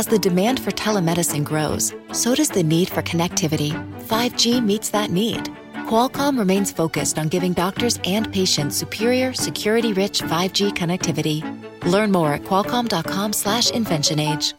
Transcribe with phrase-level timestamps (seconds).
[0.00, 3.72] As the demand for telemedicine grows, so does the need for connectivity.
[4.04, 5.44] 5G meets that need.
[5.90, 11.42] Qualcomm remains focused on giving doctors and patients superior, security-rich 5G connectivity.
[11.84, 14.54] Learn more at qualcomm.com/slash inventionage.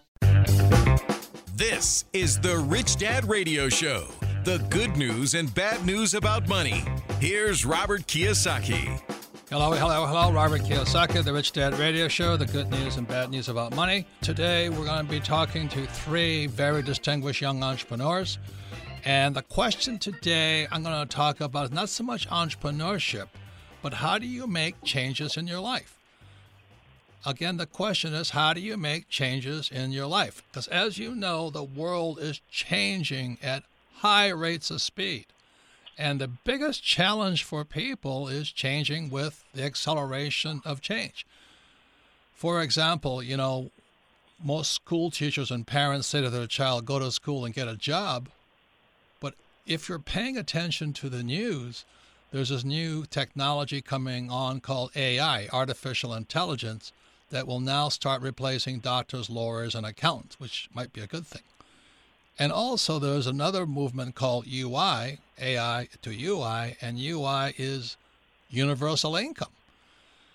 [1.55, 4.10] This is the Rich Dad Radio Show.
[4.44, 6.83] The good news and bad news about money.
[7.19, 9.01] Here's Robert Kiyosaki.
[9.52, 10.31] Hello, hello, hello.
[10.31, 14.08] Robert Kiyosaki, the Rich Dad Radio Show, the good news and bad news about money.
[14.22, 18.40] Today, we're going to be talking to three very distinguished young entrepreneurs.
[19.04, 23.27] And the question today I'm going to talk about is not so much entrepreneurship,
[23.82, 25.98] but how do you make changes in your life?
[27.26, 30.44] Again, the question is how do you make changes in your life?
[30.49, 33.63] Because as you know, the world is changing at
[33.96, 35.26] high rates of speed.
[35.98, 41.26] And the biggest challenge for people is changing with the acceleration of change.
[42.34, 43.72] For example, you know,
[44.44, 47.76] most school teachers and parents say to their child, go to school and get a
[47.76, 48.30] job.
[49.20, 49.35] But
[49.68, 51.85] if you're paying attention to the news,
[52.32, 56.91] there's this new technology coming on called AI, artificial intelligence,
[57.29, 61.44] that will now start replacing doctors, lawyers, and accountants, which might be a good thing.
[62.40, 67.97] And also, there's another movement called UI, AI to UI, and UI is
[68.49, 69.51] universal income.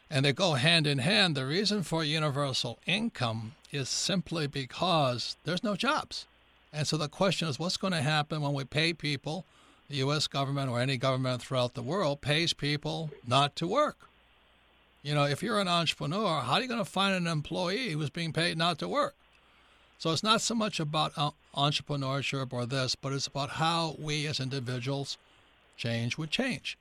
[0.08, 1.36] And they go hand in hand.
[1.36, 6.26] The reason for universal income is simply because there's no jobs.
[6.72, 9.44] And so the question is what's going to happen when we pay people,
[9.88, 10.26] the U.S.
[10.26, 13.96] government or any government throughout the world pays people not to work?
[15.02, 18.10] You know, if you're an entrepreneur, how are you going to find an employee who's
[18.10, 19.14] being paid not to work?
[19.98, 24.26] So it's not so much about uh, entrepreneurship or this, but it's about how we
[24.26, 25.16] as individuals
[25.76, 26.76] change with change.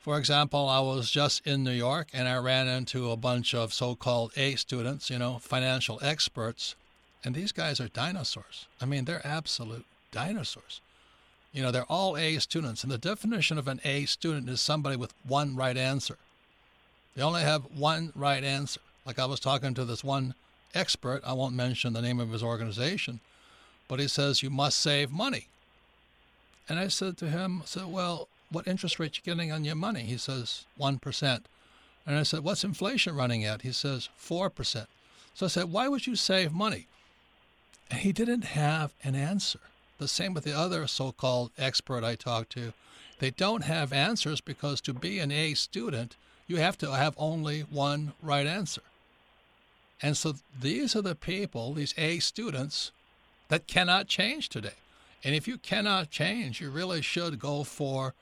[0.00, 3.74] For example, I was just in New York and I ran into a bunch of
[3.74, 6.74] so called A students, you know, financial experts,
[7.22, 8.66] and these guys are dinosaurs.
[8.80, 10.80] I mean, they're absolute dinosaurs.
[11.52, 14.96] You know, they're all A students, and the definition of an A student is somebody
[14.96, 16.16] with one right answer.
[17.14, 18.80] They only have one right answer.
[19.04, 20.34] Like I was talking to this one
[20.74, 23.20] expert, I won't mention the name of his organization,
[23.88, 25.48] but he says you must save money.
[26.68, 29.74] And I said to him, I said, well, what interest rate you getting on your
[29.74, 30.02] money?
[30.02, 31.40] He says 1%.
[32.06, 33.62] And I said, what's inflation running at?
[33.62, 34.86] He says 4%.
[35.34, 36.86] So I said, why would you save money?
[37.90, 39.60] And he didn't have an answer.
[39.98, 42.72] The same with the other so-called expert I talked to.
[43.18, 46.16] They don't have answers because to be an A student,
[46.46, 48.82] you have to have only one right answer.
[50.02, 52.92] And so these are the people, these A students,
[53.48, 54.78] that cannot change today.
[55.22, 58.14] And if you cannot change, you really should go for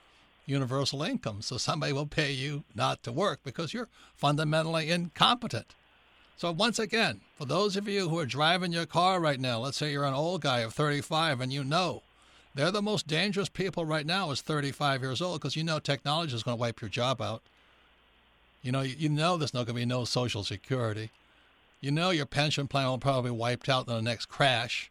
[0.47, 1.43] universal income.
[1.43, 5.75] So somebody will pay you not to work because you're fundamentally incompetent.
[6.37, 9.77] So once again, for those of you who are driving your car right now, let's
[9.77, 12.03] say you're an old guy of 35 and you know
[12.55, 16.35] they're the most dangerous people right now is 35 years old because you know technology
[16.35, 17.43] is going to wipe your job out.
[18.63, 21.11] You know, you know there's not going to be no social security.
[21.81, 24.91] You know your pension plan will probably be wiped out in the next crash.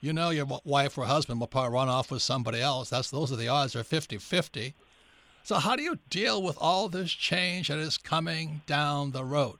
[0.00, 2.90] You know your wife or husband will probably run off with somebody else.
[2.90, 4.74] That's those are the odds are 50-50.
[5.44, 9.58] So how do you deal with all this change that is coming down the road?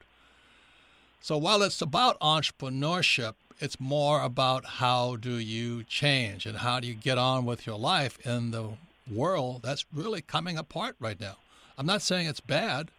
[1.21, 6.87] So while it's about entrepreneurship, it's more about how do you change and how do
[6.87, 8.71] you get on with your life in the
[9.09, 11.35] world that's really coming apart right now.
[11.77, 12.91] I'm not saying it's bad.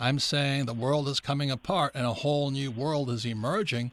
[0.00, 3.90] I'm saying the world is coming apart and a whole new world is emerging.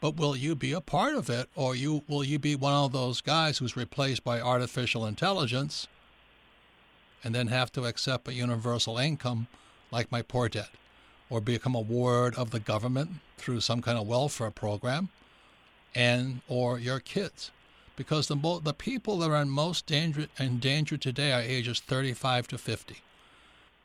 [0.00, 2.92] But will you be a part of it, or you will you be one of
[2.92, 5.88] those guys who's replaced by artificial intelligence,
[7.24, 9.48] and then have to accept a universal income
[9.90, 10.68] like my poor dad,
[11.28, 15.08] or become a ward of the government through some kind of welfare program,
[15.96, 17.50] and or your kids,
[17.96, 21.80] because the mo- the people that are in most danger in danger today are ages
[21.80, 23.02] 35 to 50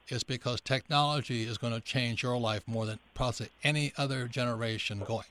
[0.09, 5.01] is because technology is going to change your life more than possibly any other generation
[5.05, 5.25] going.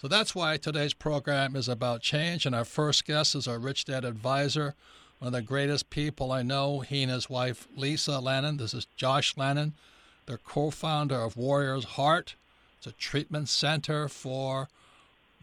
[0.00, 2.44] So that's why today's program is about change.
[2.44, 4.74] And our first guest is our Rich Dad advisor,
[5.20, 6.80] one of the greatest people I know.
[6.80, 8.56] He and his wife, Lisa Lannon.
[8.56, 9.74] This is Josh Lannon.
[10.26, 12.34] They're co founder of Warriors Heart.
[12.78, 14.68] It's a treatment center for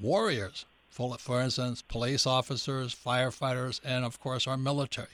[0.01, 5.07] warriors, for, for instance, police officers, firefighters, and of course, our military.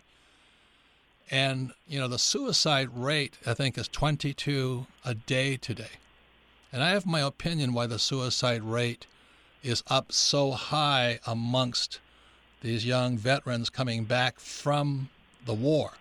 [1.32, 5.98] And, you know, the suicide rate, I think, is 22 a day today.
[6.72, 9.08] And I have my opinion why the suicide rate
[9.64, 12.00] is up so high amongst
[12.62, 15.10] these young veterans coming back from
[15.46, 15.94] the war.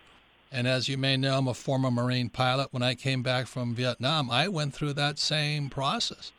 [0.51, 2.71] And as you may know, I'm a former Marine pilot.
[2.71, 6.31] When I came back from Vietnam, I went through that same process.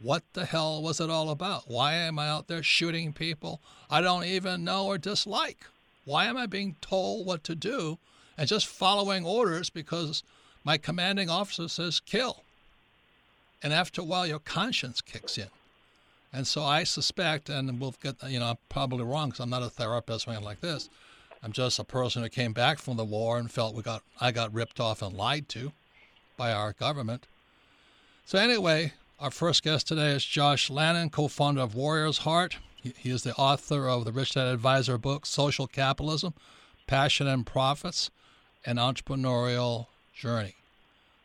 [0.00, 1.64] what the hell was it all about?
[1.66, 5.66] Why am I out there shooting people I don't even know or dislike?
[6.04, 7.98] Why am I being told what to do
[8.36, 10.22] and just following orders because
[10.64, 12.42] my commanding officer says kill?
[13.62, 15.48] And after a while, your conscience kicks in.
[16.32, 19.62] And so I suspect, and we'll get, you know, I'm probably wrong because I'm not
[19.62, 20.90] a therapist or anything like this.
[21.42, 24.32] I'm just a person who came back from the war and felt we got, I
[24.32, 25.72] got ripped off and lied to
[26.36, 27.26] by our government.
[28.26, 32.56] So anyway, our first guest today is Josh Lannon, co-founder of Warrior's Heart.
[32.82, 36.34] He is the author of the Rich Dad Advisor book, Social Capitalism,
[36.86, 38.10] Passion and Profits,
[38.66, 40.54] an Entrepreneurial Journey.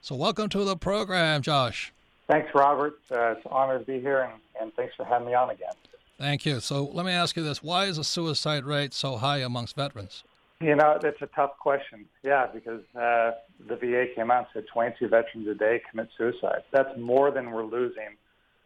[0.01, 1.91] So welcome to the program, Josh.
[2.27, 2.99] Thanks, Robert.
[3.11, 5.73] Uh, it's an honor to be here, and, and thanks for having me on again.
[6.17, 6.59] Thank you.
[6.59, 10.23] So let me ask you this: Why is the suicide rate so high amongst veterans?
[10.61, 12.05] You know, that's a tough question.
[12.21, 13.31] Yeah, because uh,
[13.67, 16.63] the VA came out and said 22 veterans a day commit suicide.
[16.71, 18.17] That's more than we're losing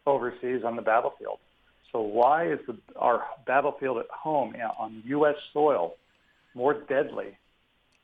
[0.04, 1.38] overseas on the battlefield.
[1.92, 5.36] So why is the, our battlefield at home on U.S.
[5.52, 5.94] soil
[6.54, 7.36] more deadly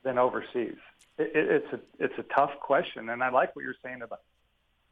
[0.02, 0.76] than overseas?
[1.18, 4.20] It, it, it's a it's a tough question, and I like what you're saying about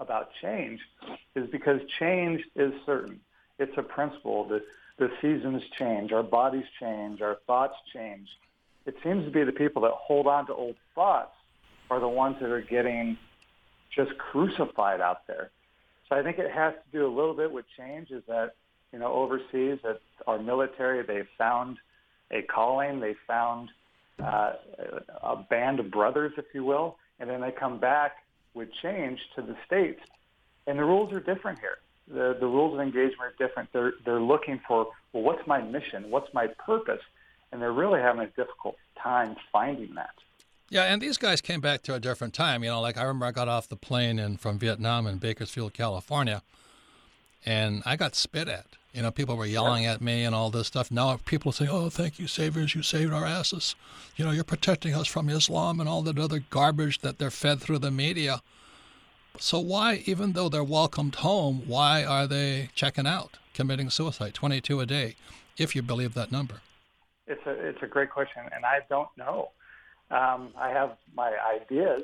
[0.00, 0.80] about change
[1.34, 3.20] is because change is certain.
[3.58, 4.62] It's a principle that
[4.98, 8.28] the seasons change, our bodies change, our thoughts change.
[8.86, 11.34] It seems to be the people that hold on to old thoughts
[11.90, 13.16] are the ones that are getting
[13.94, 15.50] just crucified out there.
[16.08, 18.54] So I think it has to do a little bit with change is that,
[18.92, 21.78] you know, overseas that our military, they found
[22.30, 23.70] a calling, they found
[24.22, 24.52] uh,
[25.22, 28.16] a band of brothers, if you will, and then they come back
[28.54, 30.00] with change to the states,
[30.66, 31.78] and the rules are different here.
[32.08, 33.70] The the rules of engagement are different.
[33.72, 36.10] They're they're looking for well, what's my mission?
[36.10, 37.02] What's my purpose?
[37.52, 40.14] And they're really having a difficult time finding that.
[40.70, 42.62] Yeah, and these guys came back to a different time.
[42.62, 45.72] You know, like I remember I got off the plane in from Vietnam in Bakersfield,
[45.72, 46.42] California,
[47.44, 48.66] and I got spit at.
[48.98, 50.90] You know, people were yelling at me and all this stuff.
[50.90, 52.74] Now people say, "Oh, thank you, saviors!
[52.74, 53.76] You saved our asses.
[54.16, 57.60] You know, you're protecting us from Islam and all that other garbage that they're fed
[57.60, 58.42] through the media."
[59.38, 64.80] So why, even though they're welcomed home, why are they checking out, committing suicide, 22
[64.80, 65.14] a day,
[65.56, 66.56] if you believe that number?
[67.28, 69.50] It's a it's a great question, and I don't know.
[70.10, 72.02] Um, I have my ideas,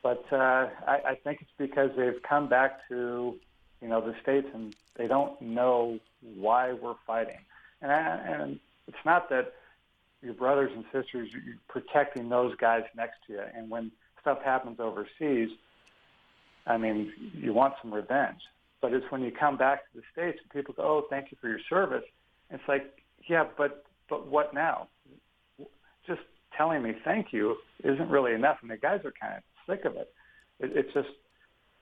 [0.00, 3.34] but uh, I, I think it's because they've come back to
[3.84, 6.00] you know, the states, and they don't know
[6.36, 7.36] why we're fighting.
[7.82, 9.52] And, and it's not that
[10.22, 13.42] your brothers and sisters, you're protecting those guys next to you.
[13.54, 13.92] And when
[14.22, 15.50] stuff happens overseas,
[16.66, 18.40] I mean, you want some revenge.
[18.80, 21.36] But it's when you come back to the states and people go, "Oh, thank you
[21.38, 22.04] for your service."
[22.50, 24.88] It's like, yeah, but but what now?
[26.06, 26.22] Just
[26.56, 29.96] telling me thank you isn't really enough, and the guys are kind of sick of
[29.96, 30.12] it.
[30.58, 31.08] it it's just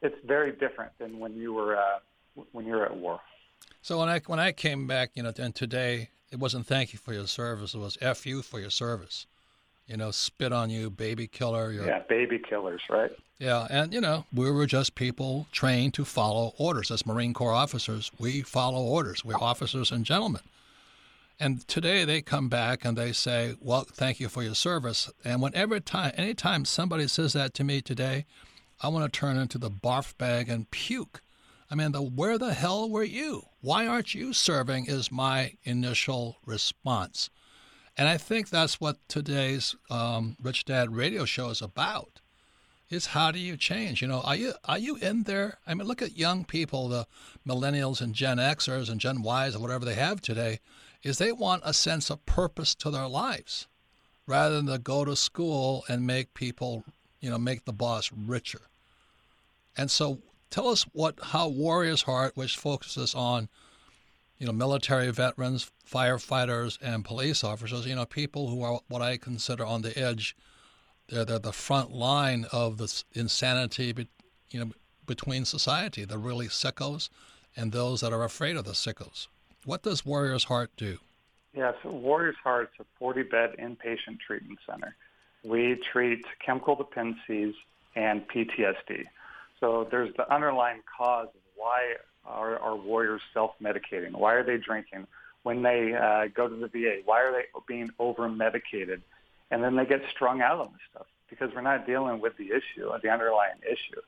[0.02, 1.98] it's very different than when you were uh,
[2.52, 3.20] when you're at war.
[3.80, 6.98] So when I when I came back, you know, and today it wasn't thank you
[6.98, 9.26] for your service; it was f you for your service.
[9.86, 11.72] You know, spit on you, baby killer.
[11.72, 13.10] yeah, baby killers, right?
[13.38, 16.90] Yeah, and you know, we were just people trained to follow orders.
[16.90, 19.24] As Marine Corps officers, we follow orders.
[19.24, 20.42] We're officers and gentlemen.
[21.40, 25.42] And today they come back and they say, "Well, thank you for your service." And
[25.42, 28.26] whenever time, anytime somebody says that to me today,
[28.84, 31.22] I want to turn into the barf bag and puke.
[31.70, 33.46] I mean, the where the hell were you?
[33.60, 34.86] Why aren't you serving?
[34.86, 37.30] Is my initial response.
[37.96, 42.20] And I think that's what today's um, Rich Dad radio show is about.
[42.90, 44.02] Is how do you change?
[44.02, 45.58] You know, are you are you in there?
[45.64, 47.06] I mean, look at young people, the
[47.46, 50.58] millennials and Gen Xers and Gen Ys or whatever they have today.
[51.04, 53.68] Is they want a sense of purpose to their lives,
[54.26, 56.84] rather than to go to school and make people,
[57.20, 58.62] you know, make the boss richer.
[59.76, 63.48] And so tell us what how Warriors Heart, which focuses on
[64.38, 69.16] you know military veterans, firefighters, and police officers, you know people who are what I
[69.16, 70.36] consider on the edge.
[71.08, 74.08] They're they're the front line of this insanity,
[74.50, 74.70] you know,
[75.06, 76.04] between society.
[76.04, 77.08] The really sickos
[77.56, 79.26] and those that are afraid of the sickos.
[79.64, 80.98] What does Warriors Heart do?
[81.54, 84.96] Yes, Warriors Heart is a 40 bed inpatient treatment center.
[85.44, 87.54] We treat chemical dependencies
[87.94, 89.04] and PTSD.
[89.62, 91.94] So there's the underlying cause of why
[92.26, 94.12] are our warriors self-medicating?
[94.12, 95.06] Why are they drinking?
[95.44, 99.00] When they uh, go to the VA, why are they being over-medicated?
[99.52, 102.46] And then they get strung out on this stuff because we're not dealing with the
[102.46, 104.00] issue, the underlying issue.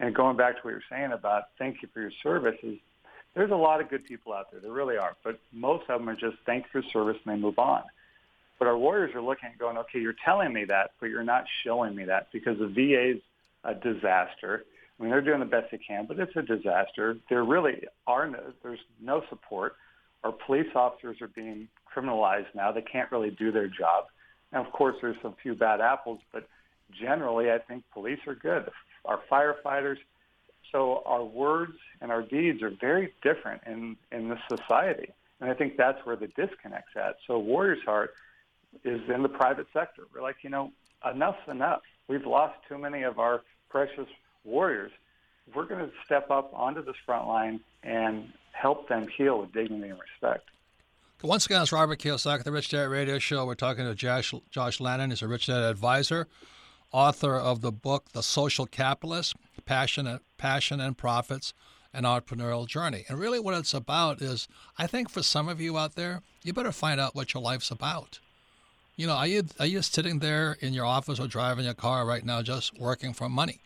[0.00, 2.56] And going back to what you're saying about thank you for your service
[3.34, 4.60] there's a lot of good people out there.
[4.60, 5.16] There really are.
[5.22, 7.82] But most of them are just thank you for service and they move on.
[8.58, 11.44] But our warriors are looking and going, okay, you're telling me that, but you're not
[11.64, 13.22] showing me that because the VA's
[13.62, 14.64] a disaster
[14.98, 17.16] I mean, they're doing the best they can, but it's a disaster.
[17.28, 19.76] There really are no, there's no support.
[20.24, 22.72] Our police officers are being criminalized now.
[22.72, 24.06] They can't really do their job.
[24.52, 26.48] And of course, there's some few bad apples, but
[26.98, 28.70] generally, I think police are good.
[29.04, 29.98] Our firefighters.
[30.72, 35.08] So our words and our deeds are very different in in this society,
[35.40, 37.16] and I think that's where the disconnect's at.
[37.26, 38.12] So Warriors Heart
[38.84, 40.02] is in the private sector.
[40.14, 40.72] We're like, you know,
[41.10, 41.80] enough's enough.
[42.06, 44.08] We've lost too many of our precious
[44.48, 44.92] warriors.
[45.54, 49.90] We're going to step up onto this front line and help them heal with dignity
[49.90, 50.48] and respect.
[51.22, 53.44] Once again, it's Robert Kiyosaki, the Rich Dad Radio Show.
[53.44, 55.10] We're talking to Josh, Josh Lannon.
[55.10, 56.28] He's a Rich Dad advisor,
[56.92, 61.54] author of the book The Social Capitalist, Passion, Passion and Profits,
[61.92, 63.04] an Entrepreneurial Journey.
[63.08, 66.52] And really what it's about is, I think for some of you out there, you
[66.52, 68.20] better find out what your life's about.
[68.94, 72.06] You know, are you, are you sitting there in your office or driving your car
[72.06, 73.60] right now just working for money?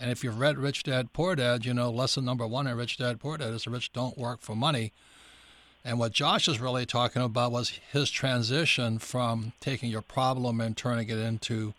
[0.00, 2.98] And if you've read Rich Dad Poor Dad, you know lesson number one in Rich
[2.98, 4.92] Dad Poor Dad is the rich don't work for money.
[5.84, 10.76] And what Josh is really talking about was his transition from taking your problem and
[10.76, 11.74] turning it into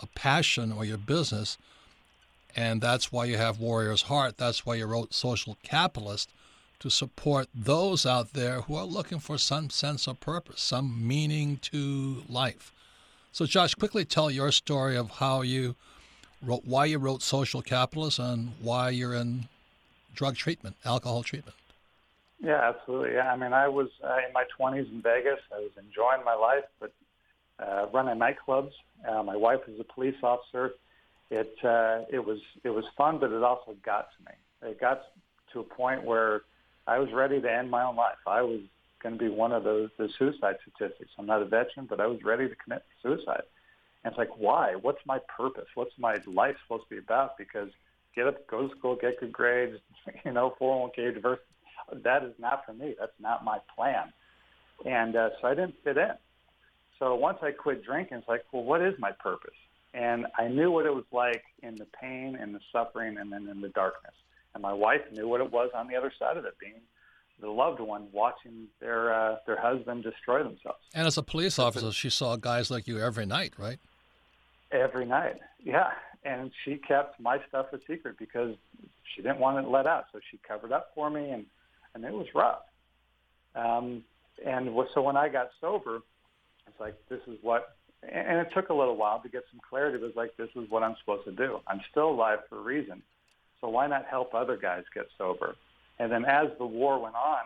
[0.00, 1.58] a passion or your business.
[2.56, 4.38] And that's why you have Warrior's Heart.
[4.38, 6.30] That's why you wrote Social Capitalist
[6.80, 11.58] to support those out there who are looking for some sense of purpose, some meaning
[11.62, 12.72] to life.
[13.32, 15.74] So, Josh, quickly tell your story of how you
[16.44, 19.48] wrote, why you wrote Social Capitalist, and why you're in
[20.14, 21.56] drug treatment, alcohol treatment.
[22.40, 23.14] Yeah, absolutely.
[23.14, 25.40] Yeah, I mean, I was uh, in my 20s in Vegas.
[25.54, 26.92] I was enjoying my life, but
[27.58, 28.72] uh, running nightclubs.
[29.08, 30.72] Uh, my wife was a police officer.
[31.30, 34.70] It uh, it was it was fun, but it also got to me.
[34.70, 35.02] It got
[35.52, 36.42] to a point where
[36.86, 38.18] I was ready to end my own life.
[38.26, 38.60] I was
[39.02, 41.10] going to be one of those the suicide statistics.
[41.18, 43.44] I'm not a veteran, but I was ready to commit suicide.
[44.04, 44.74] And it's like, why?
[44.74, 45.66] What's my purpose?
[45.74, 47.38] What's my life supposed to be about?
[47.38, 47.70] Because
[48.14, 49.78] get up, go to school, get good grades,
[50.24, 51.48] you know, 401k, diversity
[51.92, 52.94] that is not for me.
[52.98, 54.12] That's not my plan.
[54.84, 56.12] And uh, so I didn't fit in.
[56.98, 59.54] So once I quit drinking, it's like, well, what is my purpose?
[59.92, 63.48] And I knew what it was like in the pain and the suffering and then
[63.48, 64.14] in the darkness.
[64.54, 66.80] And my wife knew what it was on the other side of it, being
[67.40, 70.78] the loved one watching their uh, their husband destroy themselves.
[70.94, 73.78] And as a police officer, she saw guys like you every night, right?
[74.72, 75.90] Every night, yeah.
[76.24, 78.54] And she kept my stuff a secret because
[79.14, 80.06] she didn't want it let out.
[80.12, 81.44] So she covered up for me, and
[81.94, 82.62] and it was rough.
[83.54, 84.02] Um,
[84.44, 86.00] and so when I got sober,
[86.66, 89.96] it's like this is what, and it took a little while to get some clarity.
[89.98, 91.60] It was like this is what I'm supposed to do.
[91.68, 93.02] I'm still alive for a reason,
[93.60, 95.54] so why not help other guys get sober?
[96.00, 97.44] And then as the war went on,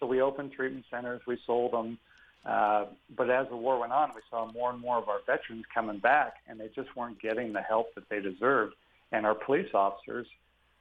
[0.00, 1.98] so we opened treatment centers, we sold them.
[2.44, 5.64] Uh, but as the war went on, we saw more and more of our veterans
[5.72, 8.74] coming back, and they just weren't getting the help that they deserved.
[9.12, 10.26] And our police officers,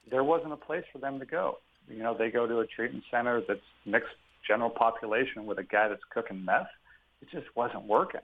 [0.09, 1.59] there wasn't a place for them to go.
[1.87, 4.15] You know, they go to a treatment center that's mixed
[4.47, 6.69] general population with a guy that's cooking meth.
[7.21, 8.21] It just wasn't working.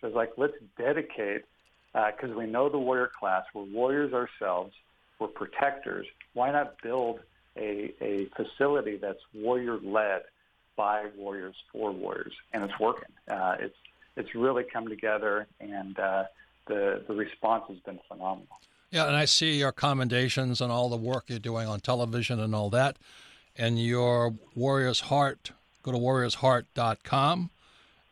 [0.00, 1.44] So it's like, let's dedicate,
[1.94, 3.44] because uh, we know the warrior class.
[3.54, 4.74] We're warriors ourselves.
[5.18, 6.06] We're protectors.
[6.34, 7.20] Why not build
[7.56, 10.22] a, a facility that's warrior-led
[10.76, 12.32] by warriors for warriors?
[12.52, 13.08] And it's working.
[13.28, 13.76] Uh, it's
[14.16, 16.24] it's really come together, and uh,
[16.66, 18.48] the the response has been phenomenal.
[18.90, 22.54] Yeah, and I see your commendations and all the work you're doing on television and
[22.54, 22.96] all that.
[23.56, 25.50] And your Warrior's Heart,
[25.82, 27.50] go to warriorsheart.com.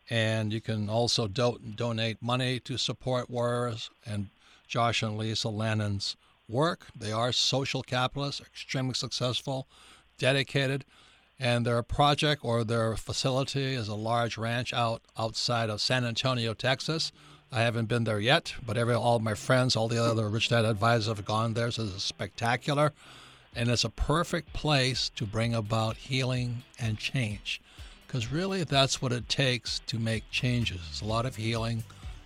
[0.09, 4.27] And you can also do- donate money to support Warriors and
[4.67, 6.15] Josh and Lisa Lannon's
[6.47, 6.87] work.
[6.95, 9.67] They are social capitalists, extremely successful,
[10.19, 10.85] dedicated.
[11.39, 16.53] And their project or their facility is a large ranch out outside of San Antonio,
[16.53, 17.11] Texas.
[17.51, 20.65] I haven't been there yet, but every all my friends, all the other Rich Dad
[20.65, 21.71] advisors have gone there.
[21.71, 22.93] So it's spectacular,
[23.55, 27.61] and it's a perfect place to bring about healing and change,
[28.07, 30.81] because really that's what it takes to make changes.
[30.89, 31.83] It's a lot of healing,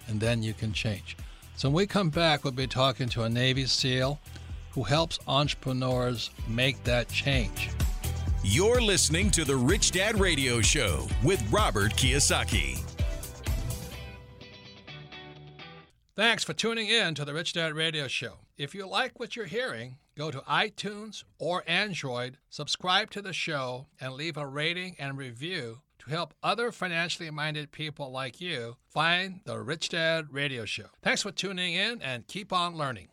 [0.07, 1.17] and then you can change.
[1.57, 4.19] So when we come back, we'll be talking to a Navy SEAL
[4.71, 7.69] who helps entrepreneurs make that change.
[8.43, 12.79] You're listening to the Rich Dad Radio Show with Robert Kiyosaki.
[16.15, 18.35] Thanks for tuning in to the Rich Dad Radio Show.
[18.57, 23.87] If you like what you're hearing, go to iTunes or Android, subscribe to the show,
[23.99, 29.41] and leave a rating and review to help other financially minded people like you find
[29.43, 30.85] the Rich Dad Radio Show.
[31.01, 33.09] Thanks for tuning in and keep on learning.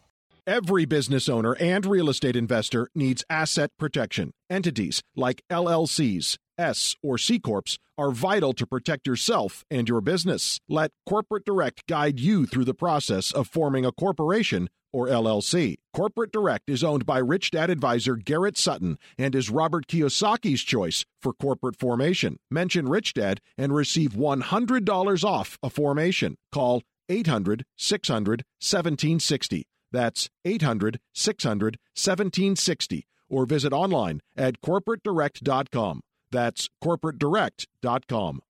[0.49, 4.31] Every business owner and real estate investor needs asset protection.
[4.49, 10.61] Entities like LLCs, S, or C Corps are vital to protect yourself and your business.
[10.69, 15.79] Let Corporate Direct guide you through the process of forming a corporation or LLC.
[15.93, 21.05] Corporate Direct is owned by Rich Dad advisor Garrett Sutton and is Robert Kiyosaki's choice
[21.21, 22.37] for corporate formation.
[22.53, 26.37] Mention Rich Dad and receive $100 off a formation.
[26.53, 29.67] Call 800 600 1760.
[29.93, 36.00] That's 800 600 1760 or visit online at corporatedirect.com.
[36.31, 38.40] That's corporatedirect.com.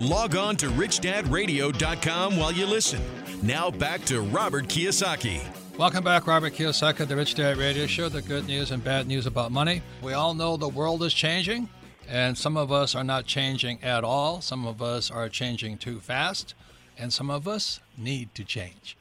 [0.00, 3.00] Log on to richdadradio.com while you listen.
[3.42, 5.40] Now back to Robert Kiyosaki.
[5.78, 9.26] Welcome back, Robert Kiyosaki, the Rich Dad Radio Show, the good news and bad news
[9.26, 9.82] about money.
[10.02, 11.68] We all know the world is changing,
[12.08, 14.40] and some of us are not changing at all.
[14.40, 16.54] Some of us are changing too fast,
[16.96, 18.96] and some of us need to change.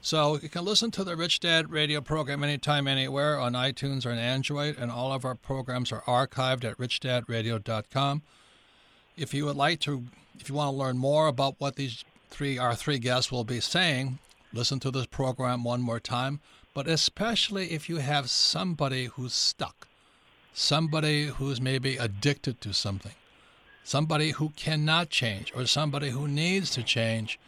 [0.00, 4.10] So you can listen to the Rich Dad radio program anytime, anywhere on iTunes or
[4.10, 8.22] on Android, and all of our programs are archived at richdadradio.com.
[9.16, 10.04] If you would like to,
[10.38, 13.60] if you want to learn more about what these three, our three guests will be
[13.60, 14.20] saying,
[14.52, 16.40] listen to this program one more time.
[16.74, 19.88] But especially if you have somebody who's stuck,
[20.52, 23.14] somebody who's maybe addicted to something,
[23.82, 27.38] somebody who cannot change, or somebody who needs to change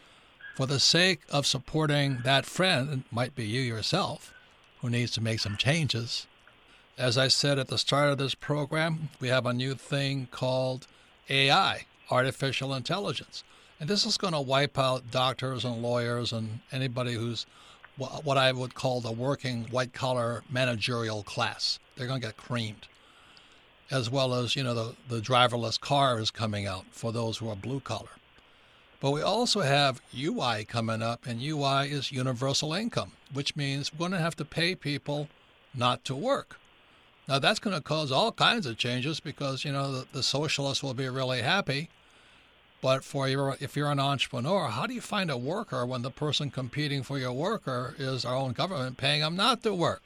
[0.55, 4.33] for the sake of supporting that friend, might be you yourself,
[4.81, 6.27] who needs to make some changes.
[6.97, 10.87] As I said at the start of this program, we have a new thing called
[11.29, 13.43] AI, artificial intelligence.
[13.79, 17.45] And this is going to wipe out doctors and lawyers and anybody who's
[17.97, 21.79] what I would call the working white collar managerial class.
[21.95, 22.87] They're going to get creamed.
[23.89, 27.49] As well as, you know, the, the driverless car is coming out for those who
[27.49, 28.09] are blue collar.
[29.01, 33.97] But we also have UI coming up, and UI is universal income, which means we're
[33.97, 35.27] going to have to pay people
[35.73, 36.57] not to work.
[37.27, 40.83] Now, that's going to cause all kinds of changes because, you know, the, the socialists
[40.83, 41.89] will be really happy.
[42.79, 46.11] But for your, if you're an entrepreneur, how do you find a worker when the
[46.11, 50.03] person competing for your worker is our own government paying them not to work?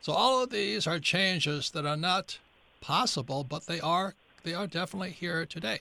[0.00, 2.38] So all of these are changes that are not
[2.80, 4.14] possible, but they are
[4.44, 5.80] they are definitely here today.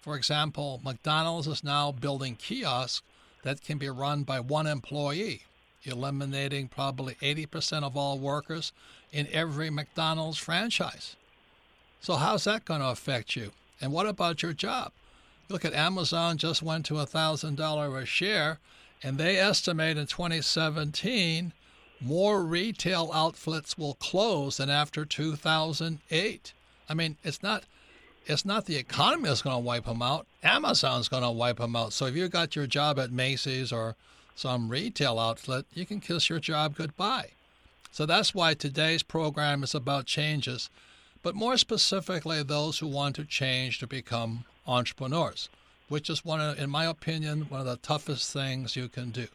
[0.00, 3.02] For example, McDonald's is now building kiosks
[3.42, 5.42] that can be run by one employee,
[5.84, 8.72] eliminating probably 80% of all workers
[9.12, 11.16] in every McDonald's franchise.
[12.00, 13.52] So, how's that going to affect you?
[13.80, 14.92] And what about your job?
[15.48, 18.58] Look at Amazon just went to $1,000 a share,
[19.02, 21.52] and they estimate in 2017
[22.00, 26.52] more retail outlets will close than after 2008.
[26.88, 27.64] I mean, it's not
[28.28, 30.26] it's not the economy that's going to wipe them out.
[30.42, 31.92] Amazon's going to wipe them out.
[31.92, 33.96] So if you got your job at Macy's or
[34.36, 37.30] some retail outlet, you can kiss your job goodbye.
[37.90, 40.68] So that's why today's program is about changes,
[41.22, 45.48] but more specifically, those who want to change to become entrepreneurs,
[45.88, 49.26] which is one of, in my opinion, one of the toughest things you can do.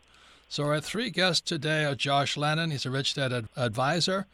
[0.47, 4.27] So our three guests today are Josh Lannon, He's a Rich Dad advisor.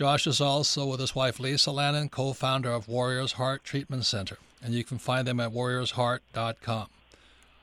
[0.00, 4.38] Josh is also with his wife Lisa Lannon, co founder of Warriors Heart Treatment Center,
[4.62, 6.86] and you can find them at warriorsheart.com.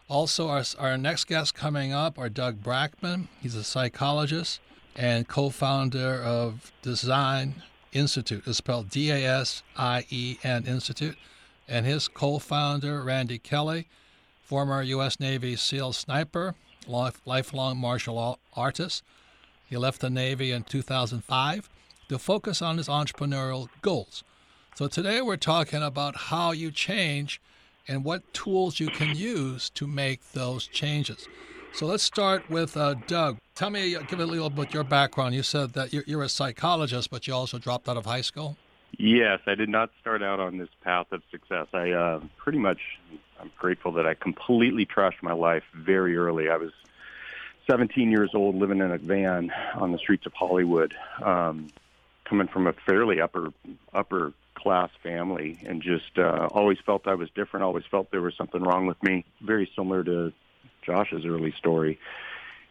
[0.08, 3.28] Also, our, our next guest coming up are Doug Brackman.
[3.42, 4.60] He's a psychologist
[4.96, 7.54] and co founder of Dasein
[7.92, 8.44] Institute.
[8.46, 11.18] It's spelled D A S I E N Institute.
[11.68, 13.88] And his co founder, Randy Kelly,
[14.44, 15.20] former U.S.
[15.20, 16.54] Navy SEAL sniper,
[16.88, 19.04] lifelong martial artist.
[19.68, 21.68] He left the Navy in 2005
[22.10, 24.24] to focus on his entrepreneurial goals.
[24.76, 27.42] So today we're talking about how you change
[27.88, 31.28] and what tools you can use to make those changes.
[31.74, 33.38] So let's start with uh, Doug.
[33.56, 35.36] Tell me, give a little bit your background.
[35.36, 38.58] You said that you're, you're a psychologist, but you also dropped out of high school.
[38.98, 41.68] Yes, I did not start out on this path of success.
[41.74, 42.80] I uh, pretty much,
[43.40, 46.50] I'm grateful that I completely trashed my life very early.
[46.50, 46.72] I was
[47.70, 50.96] 17 years old, living in a van on the streets of Hollywood.
[51.22, 51.68] Um,
[52.28, 53.54] coming from a fairly upper
[53.94, 57.64] upper class family and just uh, always felt I was different.
[57.64, 59.24] Always felt there was something wrong with me.
[59.42, 60.34] Very similar to
[60.84, 62.00] Josh's early story,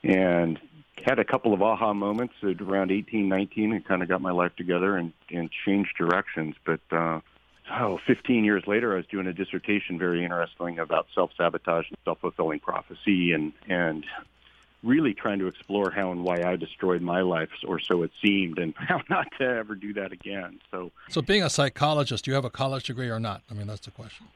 [0.03, 0.59] and
[1.05, 4.33] had a couple of aha moments at around 18, 19, and kind of got my
[4.33, 6.57] life together and and changed directions.
[6.65, 7.21] But uh,
[7.71, 11.99] oh, 15 years later, I was doing a dissertation, very interesting, about self sabotage and
[12.05, 14.05] self fulfilling prophecy, and and
[14.87, 18.59] really trying to explore how and why I destroyed my life, or so it seemed,
[18.59, 20.61] and how not to ever do that again.
[20.71, 23.43] So, so being a psychologist, do you have a college degree or not?
[23.51, 24.27] I mean, that's the question.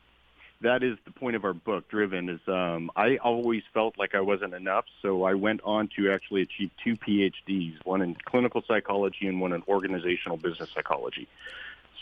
[0.61, 2.29] that is the point of our book, Driven.
[2.29, 6.43] Is um, I always felt like I wasn't enough, so I went on to actually
[6.43, 11.29] achieve two PhDs, one in clinical psychology and one in organizational business psychology.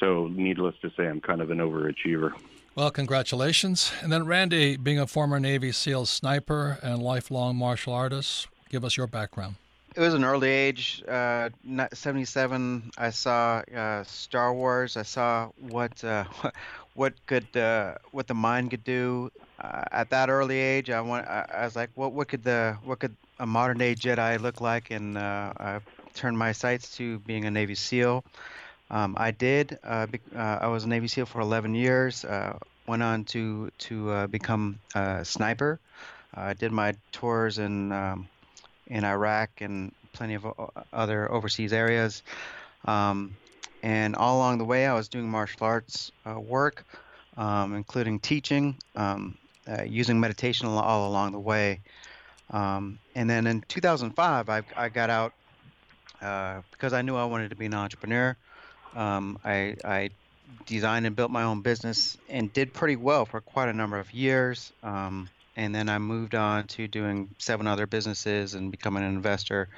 [0.00, 2.32] So, needless to say, I'm kind of an overachiever.
[2.78, 3.90] Well, congratulations.
[4.02, 8.96] And then, Randy, being a former Navy SEAL sniper and lifelong martial artist, give us
[8.96, 9.56] your background.
[9.96, 11.48] It was an early age, uh,
[11.92, 12.92] 77.
[12.96, 14.96] I saw uh, Star Wars.
[14.96, 16.22] I saw what uh,
[16.94, 19.32] what could uh, what the mind could do.
[19.58, 21.26] Uh, at that early age, I want.
[21.26, 24.60] I, I, was like, what what could the what could a modern day Jedi look
[24.60, 24.92] like?
[24.92, 25.80] And uh, I
[26.14, 28.22] turned my sights to being a Navy SEAL.
[28.90, 29.78] Um, I did.
[29.84, 32.24] Uh, be, uh, I was a Navy SEAL for 11 years.
[32.24, 35.78] Uh, went on to to uh, become a sniper.
[36.34, 38.28] I did my tours in um,
[38.86, 40.46] in Iraq and plenty of
[40.92, 42.22] other overseas areas.
[42.86, 43.36] Um,
[43.82, 46.84] and all along the way, I was doing martial arts uh, work,
[47.36, 49.36] um, including teaching, um,
[49.68, 51.80] uh, using meditation all along the way.
[52.50, 55.34] Um, and then in 2005, I, I got out
[56.72, 58.36] because I knew I wanted to be an entrepreneur.
[58.96, 60.10] Um, I, I,
[60.66, 64.12] designed and built my own business and did pretty well for quite a number of
[64.12, 64.72] years.
[64.82, 69.68] Um, and then I moved on to doing seven other businesses and becoming an investor,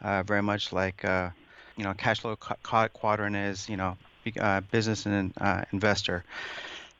[0.00, 1.30] uh, very much like uh,
[1.76, 3.96] you know cash flow quadrant is you know
[4.38, 6.24] uh, business and uh, investor.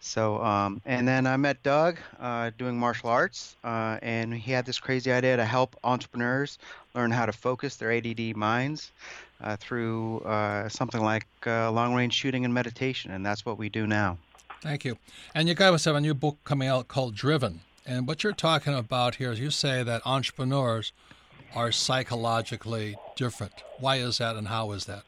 [0.00, 4.66] So, um, and then I met Doug uh, doing martial arts, uh, and he had
[4.66, 6.59] this crazy idea to help entrepreneurs
[6.94, 8.92] learn how to focus their ADD minds
[9.45, 13.69] uh, through uh, something like uh, long range shooting and meditation, and that's what we
[13.69, 14.19] do now.
[14.63, 14.97] Thank you.
[15.35, 17.61] And you guys have a new book coming out called Driven.
[17.87, 20.93] And what you're talking about here is you say that entrepreneurs
[21.55, 23.53] are psychologically different.
[23.79, 25.03] Why is that, and how is that?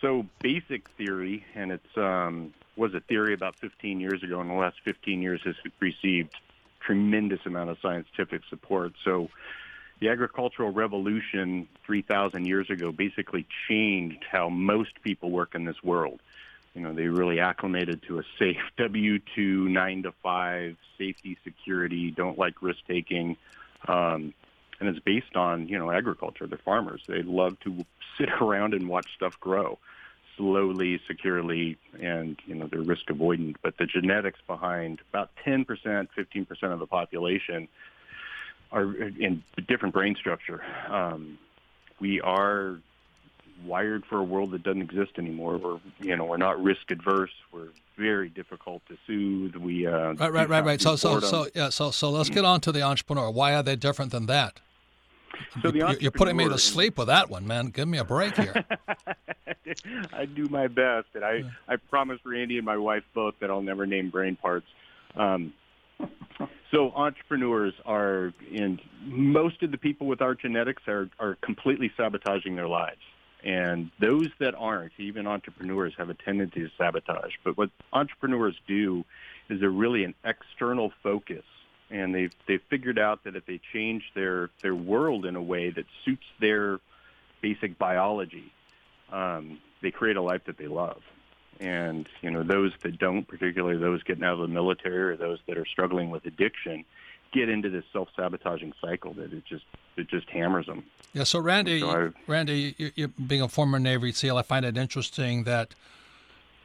[0.00, 4.40] So, basic theory, and it's um, was a theory about 15 years ago.
[4.40, 6.34] In the last 15 years, has received
[6.80, 8.92] tremendous amount of scientific support.
[9.04, 9.28] So,
[10.02, 16.18] the agricultural revolution 3,000 years ago basically changed how most people work in this world.
[16.74, 19.38] You know, they really acclimated to a safe W-2,
[19.68, 23.36] nine to five, safety, security, don't like risk taking.
[23.86, 24.34] Um,
[24.80, 26.48] and it's based on, you know, agriculture.
[26.48, 27.02] They're farmers.
[27.06, 27.84] They love to
[28.18, 29.78] sit around and watch stuff grow
[30.36, 33.56] slowly, securely, and you know they're risk avoidant.
[33.62, 37.68] But the genetics behind about 10%, 15% of the population
[38.72, 40.62] are in different brain structure.
[40.88, 41.38] Um,
[42.00, 42.78] we are
[43.64, 45.58] wired for a world that doesn't exist anymore.
[45.58, 47.30] We're you know we're not risk adverse.
[47.52, 49.56] We're very difficult to soothe.
[49.56, 50.80] We uh, right, right, right, right.
[50.80, 51.68] So, so, so, yeah.
[51.68, 53.30] So, so let's get on to the entrepreneur.
[53.30, 54.60] Why are they different than that?
[55.62, 57.66] So the you're putting me to sleep with that one, man.
[57.66, 58.64] Give me a break here.
[60.12, 63.62] I do my best, and I I promise Randy and my wife both that I'll
[63.62, 64.66] never name brain parts.
[65.16, 65.52] Um,
[66.70, 72.56] so entrepreneurs are, and most of the people with our genetics are are completely sabotaging
[72.56, 73.00] their lives.
[73.44, 77.32] And those that aren't, even entrepreneurs, have a tendency to sabotage.
[77.42, 79.04] But what entrepreneurs do
[79.48, 81.42] is they're really an external focus
[81.92, 85.70] and they've they've figured out that if they change their their world in a way
[85.70, 86.80] that suits their
[87.40, 88.52] basic biology,
[89.12, 91.02] um, they create a life that they love.
[91.62, 95.38] And you know those that don't, particularly those getting out of the military or those
[95.46, 96.84] that are struggling with addiction,
[97.32, 99.64] get into this self-sabotaging cycle that it just
[99.96, 100.82] it just hammers them.
[101.12, 101.22] Yeah.
[101.22, 105.44] So Randy, so Randy, you, you, being a former Navy SEAL, I find it interesting
[105.44, 105.74] that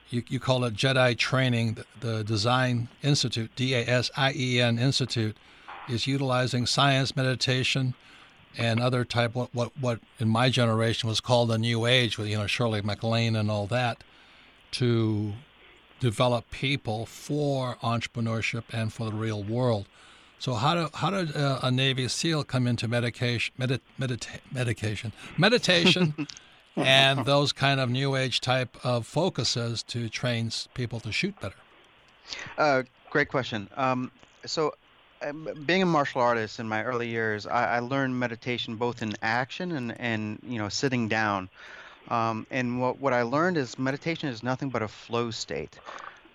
[0.09, 4.59] you, you call it Jedi Training, the, the Dasein Institute, D A S I E
[4.59, 5.37] N Institute,
[5.87, 7.93] is utilizing science, meditation,
[8.57, 12.27] and other type what, what what in my generation was called the New Age with
[12.27, 14.03] you know Shirley MacLaine and all that,
[14.77, 15.33] to
[15.99, 19.87] develop people for entrepreneurship and for the real world.
[20.39, 25.11] So how do how did uh, a Navy SEAL come into medication medit, medita- medication
[25.37, 26.27] meditation
[26.75, 31.55] and those kind of new age type of focuses to train people to shoot better?
[32.57, 33.67] Uh, great question.
[33.75, 34.11] Um,
[34.45, 34.75] so,
[35.23, 39.13] um, being a martial artist in my early years, I, I, learned meditation both in
[39.23, 41.49] action and, and you know sitting down.
[42.09, 45.77] Um, and what, what I learned is meditation is nothing but a flow state.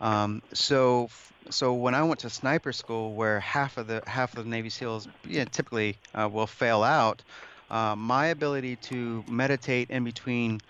[0.01, 1.09] Um, so
[1.51, 4.69] so when I went to sniper school, where half of the half of the Navy
[4.69, 7.23] SEALs yeah, typically uh, will fail out,
[7.71, 10.61] uh, my ability to meditate in between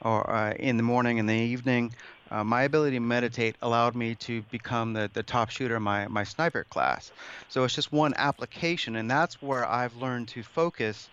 [0.00, 1.94] or uh, in the morning and the evening,
[2.30, 6.08] uh, my ability to meditate allowed me to become the, the top shooter in my,
[6.08, 7.12] my sniper class.
[7.48, 11.08] So it's just one application, and that's where I've learned to focus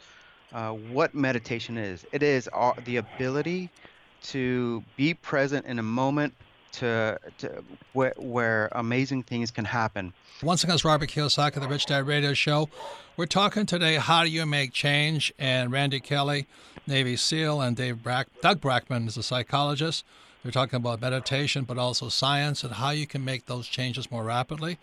[0.53, 2.05] uh, what meditation is.
[2.11, 2.49] It is
[2.85, 3.69] the ability
[4.21, 6.33] to be present in a moment
[6.73, 10.13] to, to where, where amazing things can happen.
[10.43, 12.69] Once again, it's Robert Kiyosaki, the Rich Dad Radio Show.
[13.17, 16.47] We're talking today how do you make change, and Randy Kelly,
[16.87, 20.05] Navy SEAL, and Dave Brack, Doug Brackman is a psychologist.
[20.43, 24.23] They're talking about meditation, but also science and how you can make those changes more
[24.23, 24.77] rapidly.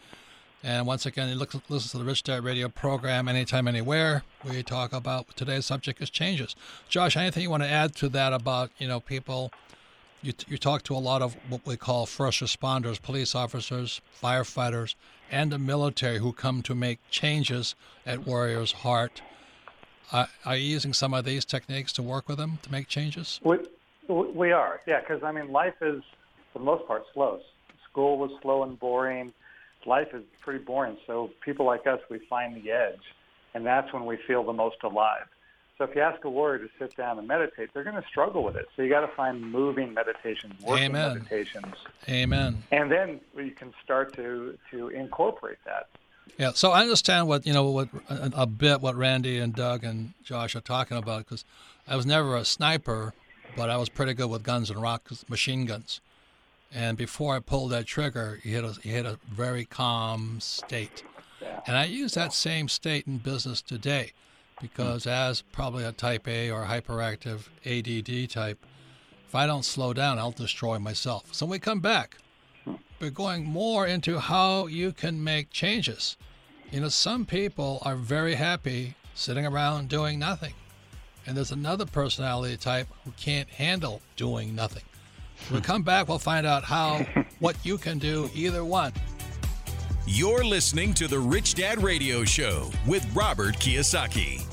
[0.63, 4.25] And once again, you look, listen to the Rich Dad Radio program anytime, anywhere.
[4.45, 6.57] We talk about today's subject is changes.
[6.89, 9.53] Josh, anything you want to add to that about you know people?
[10.23, 14.95] You, you talk to a lot of what we call first responders, police officers, firefighters,
[15.31, 19.23] and the military who come to make changes at Warrior's Heart.
[20.11, 23.41] Uh, are you using some of these techniques to work with them to make changes?
[23.45, 23.59] We,
[24.09, 26.03] we are, yeah, because I mean, life is,
[26.53, 27.41] for the most part, slow.
[27.91, 29.33] School was slow and boring.
[29.87, 30.97] Life is pretty boring.
[31.07, 33.01] So people like us, we find the edge,
[33.55, 35.27] and that's when we feel the most alive.
[35.79, 38.43] So if you ask a warrior to sit down and meditate, they're going to struggle
[38.43, 38.67] with it.
[38.75, 41.19] So you got to find moving meditations, working Amen.
[41.19, 41.75] meditations.
[42.09, 42.63] Amen.
[42.73, 45.89] And then you can start to to incorporate that.
[46.39, 49.85] Yeah, so I understand what you know what a, a bit what Randy and Doug
[49.85, 51.45] and Josh are talking about because
[51.87, 53.13] I was never a sniper,
[53.55, 56.01] but I was pretty good with guns and rock machine guns.
[56.73, 61.05] And before I pulled that trigger, you hit a hit a very calm state,
[61.67, 64.13] and I use that same state in business today,
[64.61, 68.65] because as probably a Type A or hyperactive ADD type,
[69.27, 71.33] if I don't slow down, I'll destroy myself.
[71.33, 72.19] So when we come back,
[73.01, 76.17] we're going more into how you can make changes.
[76.71, 80.55] You know, some people are very happy sitting around doing nothing.
[81.27, 84.85] And there's another personality type who can't handle doing nothing.
[85.49, 87.07] When we come back, we'll find out how,
[87.39, 88.93] what you can do, either one.
[90.07, 94.45] You're listening to the Rich Dad Radio Show with Robert Kiyosaki.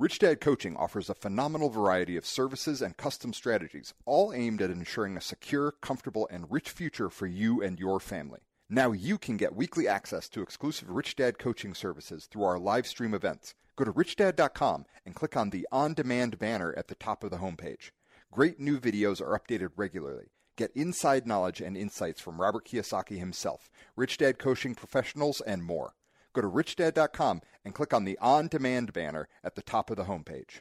[0.00, 4.70] Rich Dad Coaching offers a phenomenal variety of services and custom strategies, all aimed at
[4.70, 8.40] ensuring a secure, comfortable, and rich future for you and your family.
[8.70, 12.86] Now you can get weekly access to exclusive Rich Dad coaching services through our live
[12.86, 13.54] stream events.
[13.80, 17.38] Go to richdad.com and click on the On Demand banner at the top of the
[17.38, 17.92] homepage.
[18.30, 20.26] Great new videos are updated regularly.
[20.58, 25.94] Get inside knowledge and insights from Robert Kiyosaki himself, Rich Dad coaching professionals, and more.
[26.34, 30.04] Go to richdad.com and click on the On Demand banner at the top of the
[30.04, 30.60] homepage.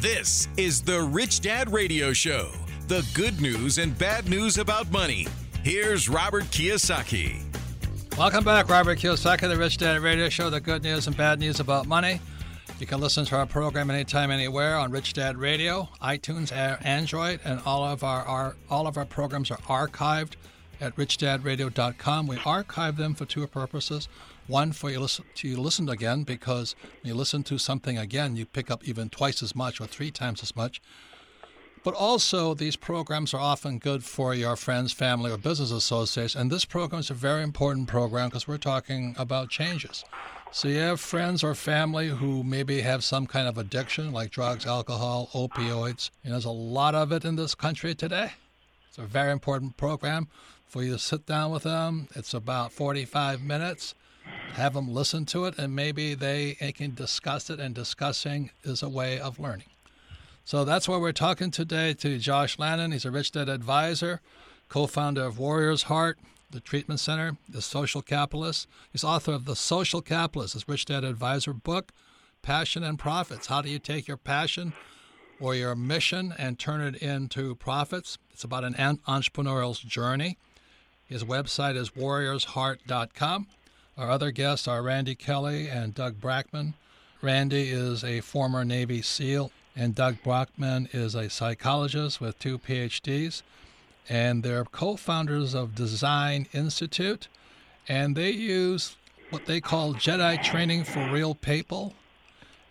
[0.00, 2.52] This is the Rich Dad Radio Show
[2.86, 5.26] the good news and bad news about money.
[5.64, 7.42] Here's Robert Kiyosaki.
[8.18, 11.60] Welcome back, Robert Kiyosaki, the Rich Dad Radio Show, the good news and bad news
[11.60, 12.20] about money.
[12.80, 16.50] You can listen to our program anytime, anywhere on Rich Dad Radio, iTunes,
[16.84, 20.32] Android, and all of our, our all of our programs are archived
[20.80, 22.26] at richdadradio.com.
[22.26, 24.08] We archive them for two purposes.
[24.48, 28.68] One, for you to listen again, because when you listen to something again, you pick
[28.68, 30.82] up even twice as much or three times as much.
[31.84, 36.34] But also, these programs are often good for your friends, family, or business associates.
[36.34, 40.04] And this program is a very important program because we're talking about changes.
[40.50, 44.66] So you have friends or family who maybe have some kind of addiction, like drugs,
[44.66, 46.10] alcohol, opioids.
[46.24, 48.32] And there's a lot of it in this country today.
[48.88, 50.28] It's a very important program
[50.66, 52.08] for you to sit down with them.
[52.14, 53.94] It's about 45 minutes.
[54.54, 57.60] Have them listen to it, and maybe they, can discuss it.
[57.60, 59.66] And discussing is a way of learning.
[60.48, 62.92] So that's why we're talking today to Josh Lannon.
[62.92, 64.22] He's a Rich Dad advisor,
[64.70, 66.18] co founder of Warrior's Heart,
[66.50, 68.66] the treatment center, the social capitalist.
[68.90, 71.92] He's author of The Social Capitalist, his Rich Dad advisor book,
[72.40, 73.48] Passion and Profits.
[73.48, 74.72] How do you take your passion
[75.38, 78.16] or your mission and turn it into profits?
[78.30, 80.38] It's about an entrepreneurial journey.
[81.04, 83.48] His website is warriorsheart.com.
[83.98, 86.72] Our other guests are Randy Kelly and Doug Brackman.
[87.20, 93.42] Randy is a former Navy SEAL, and Doug Brackman is a psychologist with two PhDs.
[94.08, 97.28] And they're co founders of Dasein Institute,
[97.86, 98.96] and they use
[99.30, 101.94] what they call Jedi training for real people.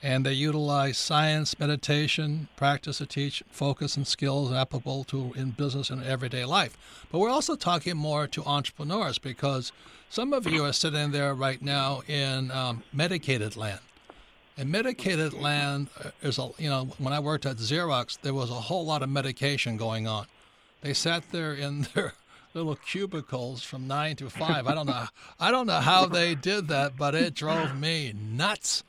[0.04, 5.90] And they utilize science, meditation, practice to teach focus and skills applicable to in business
[5.90, 6.78] and everyday life.
[7.12, 9.72] But we're also talking more to entrepreneurs because
[10.10, 13.80] some of you are sitting there right now in um, medicated land.
[14.58, 18.50] And medicated land uh, is a you know when I worked at Xerox, there was
[18.50, 20.26] a whole lot of medication going on.
[20.82, 22.14] They sat there in their
[22.54, 24.68] little cubicles from nine to five.
[24.68, 25.06] I don't know.
[25.40, 28.84] I don't know how they did that, but it drove me nuts.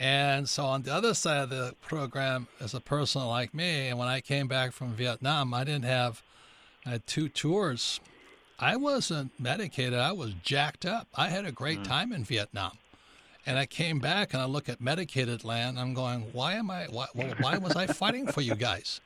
[0.00, 3.98] And so on the other side of the program, is a person like me, and
[3.98, 6.22] when I came back from Vietnam, I didn't have.
[6.86, 8.00] I had two tours.
[8.60, 9.98] I wasn't medicated.
[9.98, 11.08] I was jacked up.
[11.14, 11.84] I had a great mm.
[11.84, 12.78] time in Vietnam.
[13.48, 15.80] And I came back and I look at medicated land.
[15.80, 16.84] I'm going, why am I?
[16.84, 19.00] Why, why was I fighting for you guys?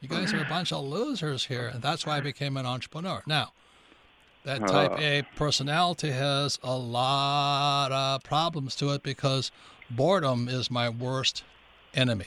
[0.00, 3.24] You guys are a bunch of losers here, and that's why I became an entrepreneur.
[3.26, 3.54] Now,
[4.44, 5.00] that type Uh.
[5.00, 9.50] A personality has a lot of problems to it because
[9.90, 11.42] boredom is my worst
[11.92, 12.26] enemy.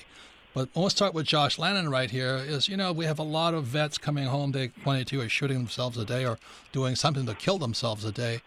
[0.54, 2.36] But I want to start with Josh Lannon right here.
[2.36, 5.60] Is you know we have a lot of vets coming home day 22 are shooting
[5.60, 6.38] themselves a day or
[6.74, 8.42] doing something to kill themselves a day.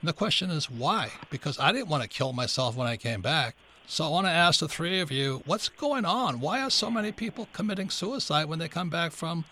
[0.00, 1.10] And the question is why?
[1.30, 3.56] Because I didn't want to kill myself when I came back.
[3.86, 6.40] So I want to ask the three of you, what's going on?
[6.40, 9.44] Why are so many people committing suicide when they come back from,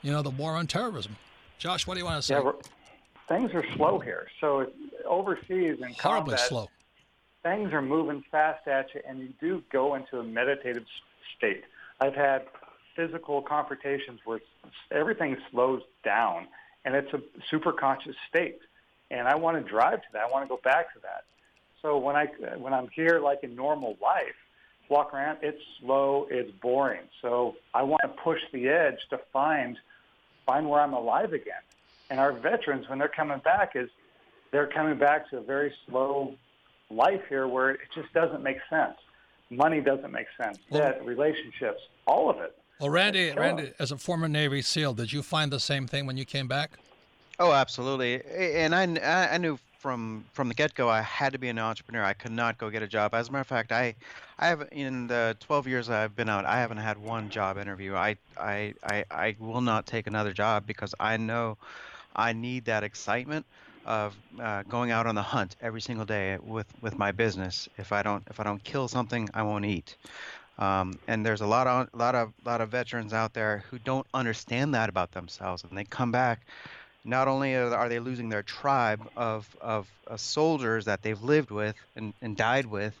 [0.00, 1.16] you know, the war on terrorism?
[1.58, 2.34] Josh, what do you want to say?
[2.34, 2.52] Yeah,
[3.28, 4.28] things are slow here.
[4.40, 4.70] So
[5.04, 6.68] overseas in Horribly combat, slow.
[7.42, 10.84] things are moving fast at you, and you do go into a meditative
[11.36, 11.64] state.
[12.00, 12.46] I've had
[12.94, 14.40] physical confrontations where
[14.92, 16.46] everything slows down,
[16.84, 17.20] and it's a
[17.50, 18.60] super conscious state.
[19.14, 20.22] And I want to drive to that.
[20.22, 21.24] I want to go back to that.
[21.80, 24.34] So when I when I'm here, like in normal life,
[24.88, 27.02] walk around, it's slow, it's boring.
[27.22, 29.76] So I want to push the edge to find
[30.46, 31.62] find where I'm alive again.
[32.10, 33.88] And our veterans, when they're coming back, is
[34.50, 36.34] they're coming back to a very slow
[36.90, 38.96] life here where it just doesn't make sense.
[39.50, 40.58] Money doesn't make sense.
[40.72, 42.56] Debt, relationships, all of it.
[42.80, 46.16] Well, Randy, Randy, as a former Navy SEAL, did you find the same thing when
[46.16, 46.72] you came back?
[47.38, 48.22] Oh, absolutely.
[48.24, 48.84] And I,
[49.34, 52.02] I knew from from the get go I had to be an entrepreneur.
[52.02, 53.14] I could not go get a job.
[53.14, 53.94] As a matter of fact, I
[54.38, 57.94] I have in the 12 years I've been out, I haven't had one job interview.
[57.94, 61.58] I I I, I will not take another job because I know
[62.16, 63.46] I need that excitement
[63.84, 67.68] of uh, going out on the hunt every single day with with my business.
[67.76, 69.96] If I don't if I don't kill something, I won't eat.
[70.58, 74.06] Um, and there's a lot of lot of lot of veterans out there who don't
[74.14, 76.46] understand that about themselves, and they come back
[77.04, 79.86] not only are they losing their tribe of, of
[80.16, 82.94] soldiers that they've lived with and, and died with,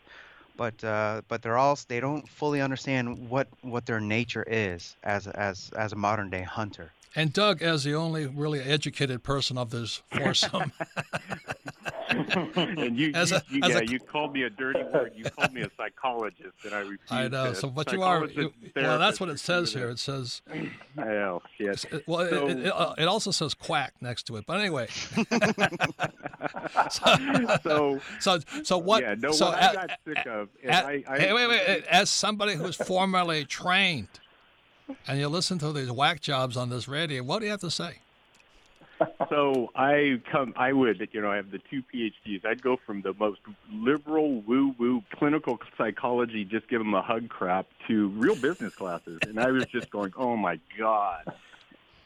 [0.56, 5.26] but uh, but they're also they don't fully understand what, what their nature is as
[5.26, 6.92] as as a modern day hunter.
[7.16, 10.72] And Doug, as the only really educated person of this foursome,
[12.08, 15.12] and you, As you, a- you- as yeah, a- you called me a dirty word.
[15.14, 17.12] You called me a psychologist, and I refused.
[17.12, 17.52] I know.
[17.52, 19.90] So what you are, you, well, that's what it says here.
[19.90, 20.42] It says,
[20.98, 21.84] Oh, shit.
[21.92, 24.44] it- well, So- it, it, uh, it also says quack next to it.
[24.46, 24.88] But anyway,
[27.62, 29.02] so so so what?
[29.02, 30.48] yeah, no, so what a- I got sick of.
[30.62, 31.84] and a- I, I, hey, wait, wait.
[31.88, 34.08] As somebody who's formerly trained,
[35.06, 37.70] and you listen to these whack jobs on this radio, what do you have to
[37.70, 37.98] say?
[39.28, 40.54] so I come.
[40.56, 42.44] I would, you know, I have the two PhDs.
[42.44, 43.40] I'd go from the most
[43.72, 49.40] liberal, woo-woo clinical psychology, just give them a hug crap, to real business classes, and
[49.40, 51.24] I was just going, oh my god.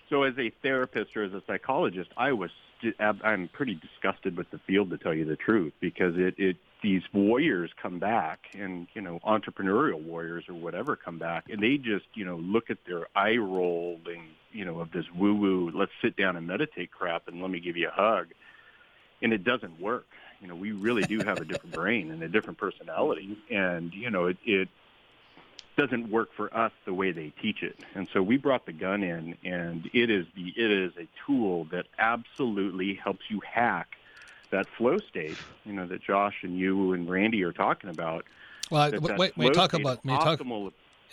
[0.08, 2.50] So as a therapist or as a psychologist, I was.
[3.00, 7.02] I'm pretty disgusted with the field, to tell you the truth, because it, it these
[7.12, 12.06] warriors come back, and you know, entrepreneurial warriors or whatever come back, and they just,
[12.14, 16.36] you know, look at their eye rolling, you know, of this woo-woo, let's sit down
[16.36, 18.28] and meditate crap, and let me give you a hug,
[19.22, 20.06] and it doesn't work.
[20.40, 24.10] You know, we really do have a different brain and a different personality, and you
[24.10, 24.68] know, it, it
[25.78, 27.78] doesn't work for us the way they teach it.
[27.94, 31.64] And so we brought the gun in, and it is the it is a tool
[31.70, 33.96] that absolutely helps you hack
[34.50, 35.36] that flow state.
[35.64, 38.24] You know that Josh and you and Randy are talking about.
[38.70, 40.40] Well, I- that wait, that when you talk about when you talk,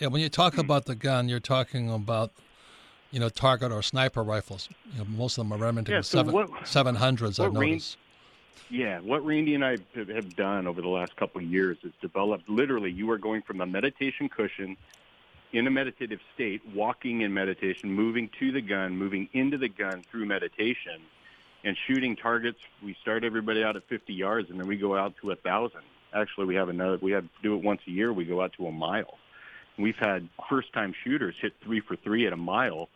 [0.00, 0.60] yeah, when you talk hmm.
[0.60, 2.32] about the gun, you're talking about,
[3.12, 4.68] you know, target or sniper rifles.
[4.92, 7.38] You know, most of them are Remington Yeah, so seven hundreds.
[7.38, 7.98] I've range- noticed.
[8.68, 12.48] Yeah, what Randy and I have- done over the last couple of years is developed
[12.48, 14.76] literally you are going from a meditation cushion
[15.52, 20.02] in a meditative state, walking in meditation, moving to the gun, moving into the gun
[20.10, 21.00] through meditation,
[21.64, 22.58] and shooting targets.
[22.82, 25.82] We start everybody out at 50 yards, and then we go out to a thousand.
[26.12, 26.98] Actually, we have another.
[27.00, 28.12] We have do it once a year.
[28.12, 29.18] We go out to a mile.
[29.78, 32.88] We've had first-time shooters hit three for three at a mile,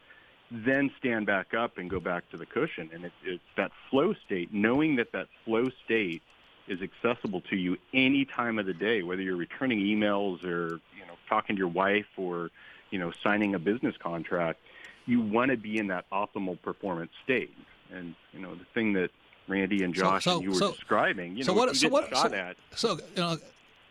[0.50, 2.90] then stand back up and go back to the cushion.
[2.92, 6.22] And it, it's that flow state, knowing that that flow state
[6.68, 11.06] is accessible to you any time of the day, whether you're returning emails or you
[11.06, 12.50] know talking to your wife or
[12.90, 14.60] you know signing a business contract.
[15.06, 17.54] You want to be in that optimal performance state.
[17.92, 19.10] And you know the thing that
[19.48, 21.80] Randy and Josh so- and you were so- describing, you so know, what- you so
[21.86, 22.56] get what- shot so- at.
[22.76, 23.36] So, you know,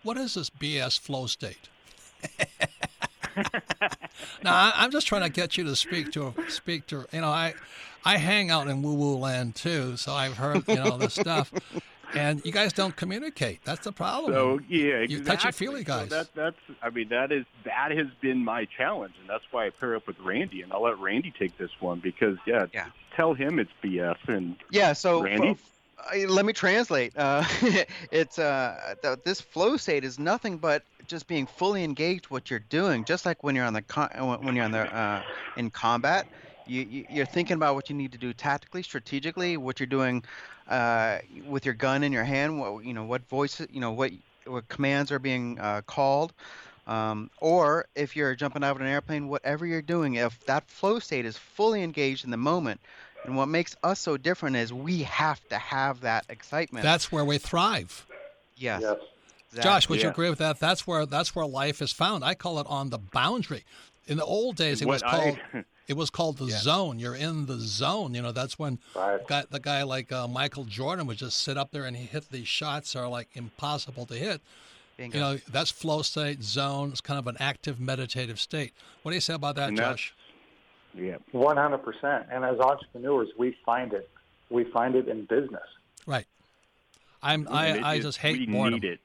[0.03, 1.67] what is this BS flow state?
[4.43, 7.05] now, I, I'm just trying to get you to speak to speak to.
[7.11, 7.53] You know, I
[8.05, 11.51] I hang out in woo woo land too, so I've heard you know this stuff,
[12.13, 13.63] and you guys don't communicate.
[13.63, 14.33] That's the problem.
[14.33, 15.23] So yeah, You exactly.
[15.25, 16.09] touchy-feely So guys.
[16.09, 19.69] that, that's I mean that is that has been my challenge, and that's why I
[19.69, 22.85] pair up with Randy, and I'll let Randy take this one because yeah, Yeah.
[23.15, 24.93] tell him it's BS, and Yeah.
[24.93, 25.49] So Randy?
[25.49, 25.75] f- I-
[26.27, 27.13] let me translate.
[27.15, 27.43] Uh,
[28.11, 32.59] it's uh, th- this flow state is nothing but just being fully engaged what you're
[32.59, 35.23] doing, just like when you're on the con- uh, when you're on the uh,
[35.55, 36.27] in combat,
[36.65, 40.23] you, you you're thinking about what you need to do tactically, strategically, what you're doing
[40.67, 44.11] uh, with your gun in your hand, what you know, what voice, you know, what
[44.45, 46.33] what commands are being uh, called.
[46.87, 50.99] Um, or if you're jumping out of an airplane, whatever you're doing, if that flow
[50.99, 52.81] state is fully engaged in the moment,
[53.25, 56.83] and what makes us so different is we have to have that excitement.
[56.83, 58.05] That's where we thrive.
[58.55, 58.81] Yes.
[58.81, 58.95] Yes.
[59.49, 59.63] exactly.
[59.63, 60.59] Josh, would you agree with that?
[60.59, 62.23] That's where that's where life is found.
[62.23, 63.63] I call it on the boundary.
[64.07, 65.17] In the old days, it was What I-
[65.51, 66.99] called it was called the zone.
[66.99, 68.13] You're in the zone.
[68.13, 69.25] You know, that's when Right.
[69.27, 72.29] guy, the guy like uh, Michael Jordan would just sit up there and he hit
[72.29, 74.41] these shots that are like impossible to hit.
[74.97, 75.17] Bingo.
[75.17, 76.89] You know, that's flow state, zone.
[76.91, 78.73] It's kind of an active meditative state.
[79.01, 80.13] What do you say about that, And Josh?
[80.95, 81.17] Yeah.
[81.31, 82.25] One hundred percent.
[82.31, 84.09] And as entrepreneurs, we find it.
[84.49, 85.61] We find it in business.
[86.07, 86.25] Right.
[87.21, 88.75] I'm I, it- I just hate we boredom.
[88.79, 88.99] need it.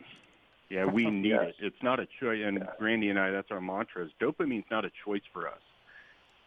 [0.70, 1.52] Yeah, we need Yes.
[1.60, 1.66] it.
[1.66, 2.40] It's not a choice.
[2.44, 5.58] And Randy and I, that's our mantra: is dopamine's not a choice for us.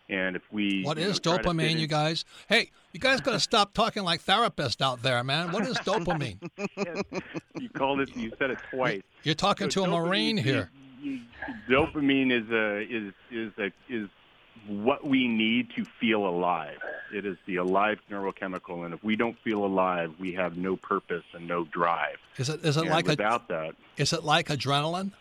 [0.09, 2.23] And if we what is know, is try dopamine, in- you guys?
[2.47, 5.51] Hey, you guys got to stop talking like therapists out there, man.
[5.51, 6.49] What is dopamine?
[7.59, 8.15] you called it.
[8.15, 9.01] You said it twice.
[9.23, 10.71] You're talking to a dopamine marine is- here.
[11.01, 11.19] you-
[11.69, 14.09] Dopamine is a is is a is
[14.67, 16.79] what we need to feel alive.
[17.13, 21.23] It is the alive neurochemical, and if we don't feel alive, we have no purpose
[21.33, 22.17] and no drive.
[22.37, 25.11] Is it is it And like a without that, is it like adrenaline?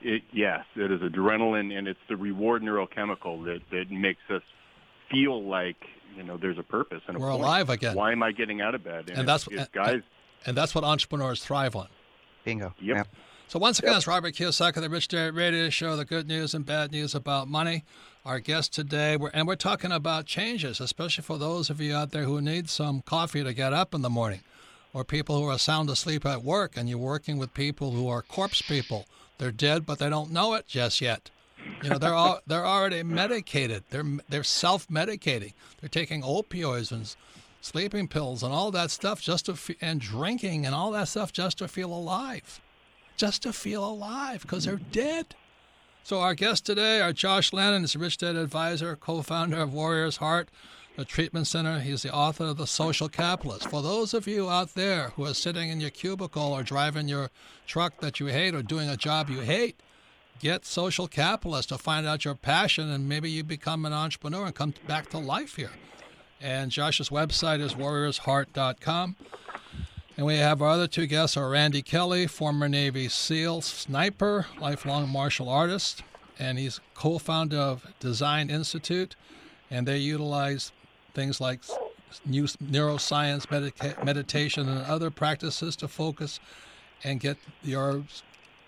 [0.00, 4.42] it, yes, it is adrenaline, and it's the reward neurochemical that that makes us
[5.10, 5.76] feel like
[6.16, 7.42] you know there's a purpose and We're point.
[7.42, 7.94] alive again.
[7.94, 9.10] Why am I getting out of bed?
[9.10, 10.02] And if- that's- if and- guys.
[10.46, 11.88] And that's what entrepreneurs thrive on.
[12.44, 12.74] Bingo.
[12.78, 13.08] Yep.
[13.48, 16.66] So once again, it's Robert Kiyosaki, the Rich Dad Radio Show, the good news and
[16.66, 17.84] bad news about money.
[18.24, 22.10] Our guest today, we're, and we're talking about changes, especially for those of you out
[22.10, 24.40] there who need some coffee to get up in the morning,
[24.92, 28.22] or people who are sound asleep at work, and you're working with people who are
[28.22, 29.04] corpse people.
[29.38, 31.30] They're dead, but they don't know it just yet.
[31.82, 33.84] You know, they're all, they're already medicated.
[33.90, 35.52] They're they're self-medicating.
[35.80, 37.14] They're taking opioids and
[37.60, 41.32] sleeping pills and all that stuff just to fe- and drinking and all that stuff
[41.32, 42.60] just to feel alive
[43.16, 45.34] just to feel alive because they're dead.
[46.02, 50.18] So our guest today, our Josh Lannon, is a Rich Dad advisor, co-founder of Warriors
[50.18, 50.50] Heart,
[50.96, 51.80] the treatment center.
[51.80, 53.70] He's the author of The Social Capitalist.
[53.70, 57.30] For those of you out there who are sitting in your cubicle or driving your
[57.66, 59.80] truck that you hate or doing a job you hate,
[60.38, 64.54] get Social Capitalist to find out your passion and maybe you become an entrepreneur and
[64.54, 65.72] come back to life here.
[66.40, 69.16] And Josh's website is warriorsheart.com.
[70.16, 75.08] And we have our other two guests are Randy Kelly, former Navy SEAL sniper, lifelong
[75.08, 76.04] martial artist,
[76.38, 79.16] and he's co-founder of Dasein Institute,
[79.72, 80.70] and they utilize
[81.14, 81.62] things like
[82.24, 83.50] new neuroscience,
[84.04, 86.38] meditation, and other practices to focus
[87.02, 88.04] and get your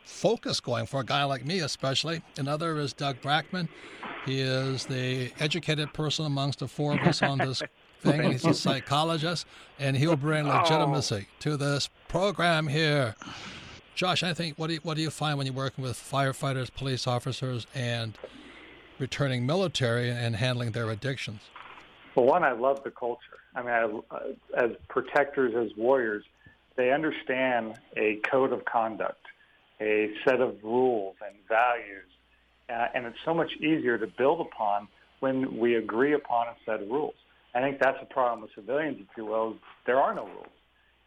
[0.05, 2.23] focus going for a guy like me, especially.
[2.37, 3.69] Another is Doug Brackman.
[4.25, 7.63] He is the educated person amongst the four of us on this
[8.07, 8.21] thing.
[8.21, 9.47] and He's a psychologist,
[9.79, 13.15] and he'll bring legitimacy to this program here.
[13.95, 16.73] Josh, I think what do you, what do you find when you're working with firefighters,
[16.73, 18.19] police officers, and
[18.99, 21.41] returning military and handling their addictions?
[22.15, 23.21] Well, one, I love the culture.
[23.55, 24.21] I mean, I, uh,
[24.57, 26.25] as protectors, as warriors,
[26.77, 29.25] they understand a code of conduct,
[29.81, 32.05] a set of rules and values,
[32.69, 34.89] uh, and it's so much easier to build upon
[35.21, 37.15] when we agree upon a set of rules.
[37.57, 39.57] I think that's a problem with civilians, if you will.
[39.87, 40.47] There are no rules,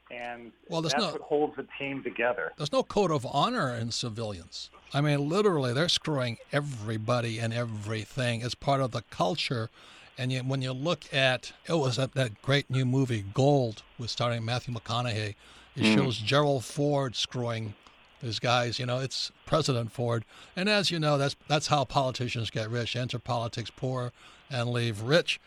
[0.09, 2.53] and Well, that's no- what holds the team together.
[2.57, 4.71] There's no code of honor in civilians.
[4.91, 9.69] I mean, literally, they're screwing everybody and everything as part of the culture.
[10.17, 13.83] And yet, when you look at oh, it was that, that great new movie Gold,
[13.99, 15.35] with starring Matthew McConaughey.
[15.75, 15.95] It hmm.
[15.95, 17.75] shows Gerald Ford screwing
[18.23, 18.79] these guys.
[18.79, 20.25] You know, it's President Ford,
[20.55, 24.11] and as you know, that's that's how politicians get rich: enter politics poor
[24.49, 25.39] and leave rich.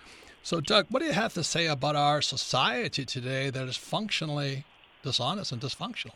[0.42, 4.64] So, Doug, what do you have to say about our society today that is functionally
[5.02, 6.14] dishonest and dysfunctional?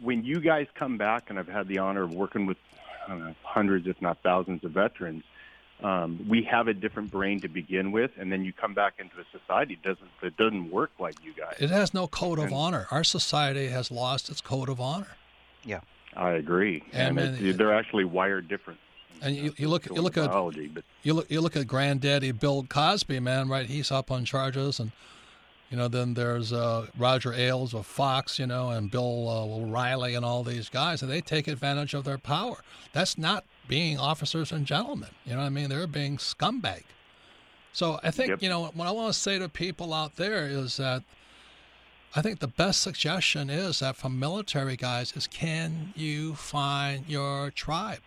[0.00, 2.56] when you guys come back, and I've had the honor of working with
[3.08, 5.24] know, hundreds, if not thousands, of veterans,
[5.82, 9.16] um, we have a different brain to begin with, and then you come back into
[9.18, 11.56] a society that doesn't that doesn't work like you guys.
[11.58, 12.86] It has no code of And- honor.
[12.90, 15.16] Our society has lost its code of honor.
[15.64, 15.80] Yeah.
[16.16, 18.78] I agree, And and, then- it, they're actually wired different.
[19.22, 22.64] And you, you look you look at but you look you look at granddaddy Bill
[22.68, 23.66] Cosby, man, right?
[23.66, 24.92] He's up on charges, and
[25.70, 30.14] you know then there's uh, Roger Ailes of Fox, you know, and Bill uh, O'Reilly
[30.14, 32.58] and all these guys, and they take advantage of their power.
[32.92, 35.10] That's not being officers and gentlemen.
[35.24, 35.68] You know what I mean?
[35.68, 36.84] They're being scumbag.
[37.72, 38.42] So I think Yep.
[38.42, 41.02] you know what I want to say to people out there is that
[42.16, 47.50] I think the best suggestion is that from military guys is can you find your
[47.50, 48.00] tribe?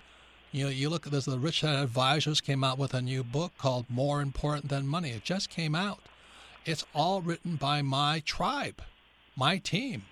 [0.54, 3.24] You know, you look at this, the Rich Dad Advisors came out with a new
[3.24, 5.12] book called More Important Than Money.
[5.12, 6.00] It just came out.
[6.66, 8.82] It's all written by my tribe,
[9.38, 10.04] my team,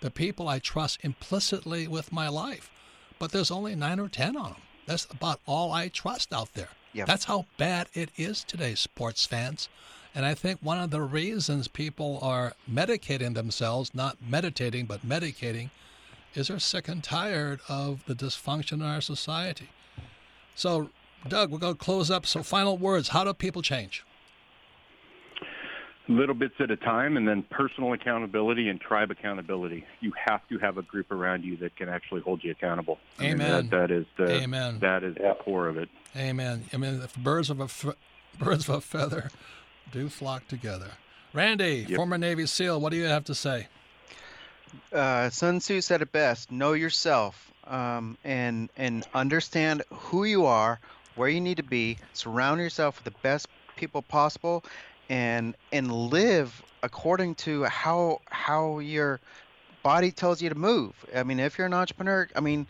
[0.00, 2.72] the people I trust implicitly with my life.
[3.20, 4.62] But there's only nine or 10 on them.
[4.84, 6.70] That's about all I trust out there.
[6.92, 7.06] Yep.
[7.06, 9.68] That's how bad it is today, sports fans.
[10.12, 15.70] And I think one of the reasons people are medicating themselves, not meditating, but medicating,
[16.34, 19.68] is they're sick and tired of the dysfunction in our society.
[20.54, 20.90] So,
[21.28, 22.26] Doug, we're going to close up.
[22.26, 24.04] So, final words how do people change?
[26.06, 29.86] Little bits at a time, and then personal accountability and tribe accountability.
[30.00, 32.98] You have to have a group around you that can actually hold you accountable.
[33.18, 33.68] I mean, Amen.
[33.70, 34.80] that, that is the Amen.
[34.80, 35.88] that is the core of it.
[36.14, 36.64] Amen.
[36.74, 37.86] I mean, if birds of a f-
[38.38, 39.30] birds of a feather
[39.92, 40.90] do flock together.
[41.32, 41.96] Randy, Yep.
[41.96, 43.68] former Navy SEAL, what do you have to say?
[44.92, 50.80] uh, Sun Tzu said it best: know yourself um, and and understand who you are,
[51.16, 51.98] where you need to be.
[52.12, 54.64] Surround yourself with the best people possible,
[55.08, 59.20] and and live according to how how your
[59.82, 60.92] body tells you to move.
[61.14, 62.66] I mean, if you're an entrepreneur, I mean,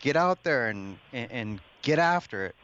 [0.00, 2.54] get out there and and, and get after it.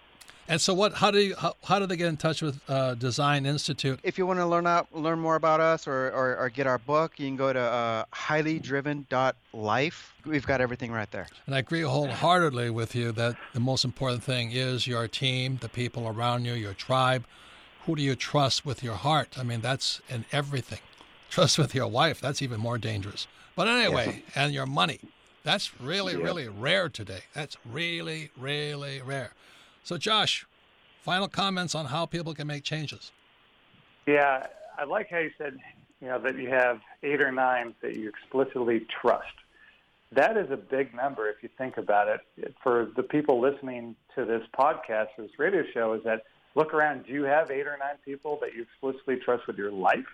[0.53, 0.93] And so, what?
[0.93, 1.35] How do you?
[1.35, 3.99] How, how do they get in touch with uh, Dasein Institute?
[4.03, 6.77] If you want to learn out, learn more about us or, or, or get our
[6.77, 10.15] book, you can go to uh, highlydriven.life.
[10.27, 11.27] We've got everything right there.
[11.47, 15.71] And I agree wholeheartedly with you that the most important thing is your team, the
[15.71, 17.25] people around you, your tribe.
[17.87, 19.39] Who do you trust with your heart?
[19.39, 20.81] I mean, that's in everything.
[21.31, 23.27] Trust with your wife, that's even more dangerous.
[23.57, 25.01] But anyway, and your money.
[25.45, 27.21] That's really, really rare today.
[27.33, 29.33] That's really, really rare.
[29.85, 30.47] So, Josh,
[31.01, 33.11] final comments on how people can make changes.
[34.07, 34.47] Yeah,
[34.79, 35.59] I like how you said,
[36.01, 39.27] you know, that you have eight or nine that you explicitly trust.
[40.13, 42.55] That is a big number if you think about it.
[42.63, 46.25] For the people listening to this podcast, this radio show, is that
[46.55, 47.07] look around.
[47.07, 50.07] Do you have eight or nine people that you explicitly trust with your life?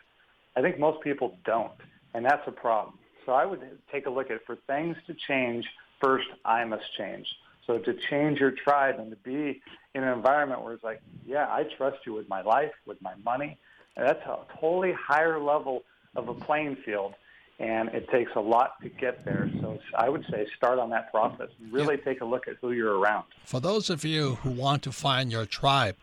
[0.56, 1.72] I think most people don't,
[2.14, 2.98] and that's a problem.
[3.26, 3.60] So I would
[3.92, 5.66] take a look at for things to change,
[6.00, 7.26] first I must change.
[7.68, 9.60] So to change your tribe and to be
[9.94, 13.12] in an environment where it's like, yeah, I trust you with my life, with my
[13.24, 13.58] money,
[13.94, 15.84] that's a totally higher level
[16.16, 17.14] of a playing field,
[17.58, 19.50] and it takes a lot to get there.
[19.60, 22.98] So I would say start on that process really take a look at who you're
[22.98, 23.24] around.
[23.44, 25.96] For those of you who want to find your tribe,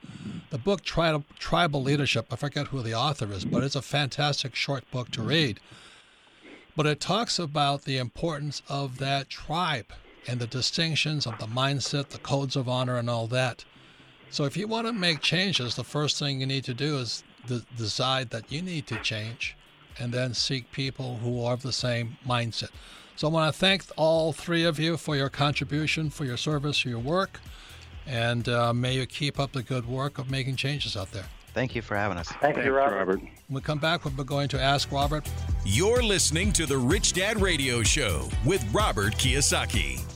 [0.51, 4.53] the book Tri- Tribal Leadership, I forget who the author is, but it's a fantastic
[4.53, 5.59] short book to read.
[6.75, 9.93] But it talks about the importance of that tribe
[10.27, 13.63] and the distinctions of the mindset, the codes of honor, and all that.
[14.29, 17.23] So if you want to make changes, the first thing you need to do is
[17.47, 19.55] de- decide that you need to change
[19.99, 22.71] and then seek people who are of the same mindset.
[23.15, 26.79] So I want to thank all three of you for your contribution, for your service,
[26.79, 27.39] for your work,
[28.05, 31.25] and uh, may you keep up the good work of making changes out there.
[31.53, 32.27] Thank you for having us.
[32.27, 32.97] Thank Thanks, you, Robert.
[32.97, 33.19] Robert.
[33.21, 35.25] When we come back, we're going to ask Robert.
[35.63, 40.14] You're listening to the Rich Dad Radio Show with Robert Kiyosaki.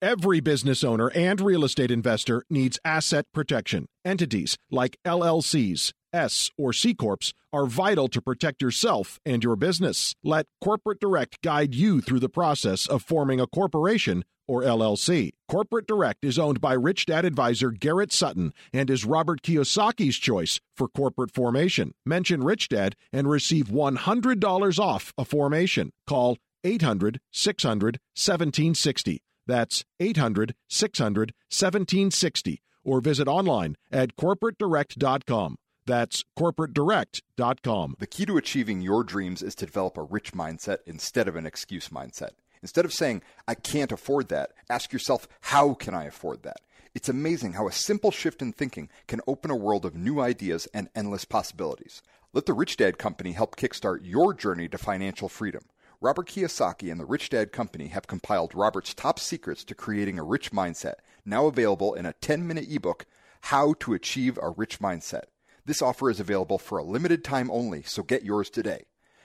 [0.00, 3.86] Every business owner and real estate investor needs asset protection.
[4.04, 10.14] Entities like LLCs, S, or C Corps are vital to protect yourself and your business.
[10.22, 15.32] Let Corporate Direct guide you through the process of forming a corporation or LLC.
[15.48, 20.60] Corporate Direct is owned by Rich Dad advisor Garrett Sutton and is Robert Kiyosaki's choice
[20.76, 21.92] for corporate formation.
[22.06, 25.90] Mention Rich Dad and receive $100 off a formation.
[26.06, 29.22] Call 800 600 1760.
[29.48, 35.56] That's 800 600 1760 or visit online at corporatedirect.com.
[35.86, 37.96] That's corporatedirect.com.
[37.98, 41.46] The key to achieving your dreams is to develop a rich mindset instead of an
[41.46, 42.32] excuse mindset.
[42.60, 46.60] Instead of saying, I can't afford that, ask yourself, how can I afford that?
[46.94, 50.68] It's amazing how a simple shift in thinking can open a world of new ideas
[50.74, 52.02] and endless possibilities.
[52.34, 55.62] Let the Rich Dad Company help kickstart your journey to financial freedom.
[56.00, 60.22] Robert Kiyosaki and the Rich Dad Company have compiled Robert's top secrets to creating a
[60.22, 60.94] rich mindset,
[61.24, 63.04] now available in a 10 minute ebook,
[63.42, 65.24] How to Achieve a Rich Mindset.
[65.66, 68.84] This offer is available for a limited time only, so get yours today.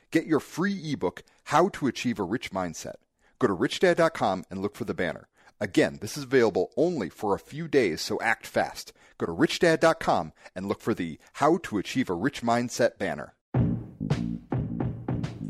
[0.09, 2.95] Get your free ebook, How to Achieve a Rich Mindset.
[3.37, 5.27] Go to richdad.com and look for the banner.
[5.61, 8.93] Again, this is available only for a few days, so act fast.
[9.19, 13.35] Go to richdad.com and look for the How to Achieve a Rich Mindset banner.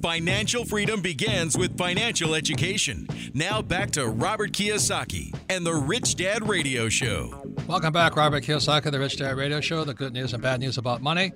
[0.04, 3.08] Financial freedom begins with financial education.
[3.34, 7.41] Now back to Robert Kiyosaki and the Rich Dad Radio Show.
[7.68, 10.78] Welcome back, Robert Kiyosaki, the Rich Dad Radio Show, the good news and bad news
[10.78, 11.32] about money.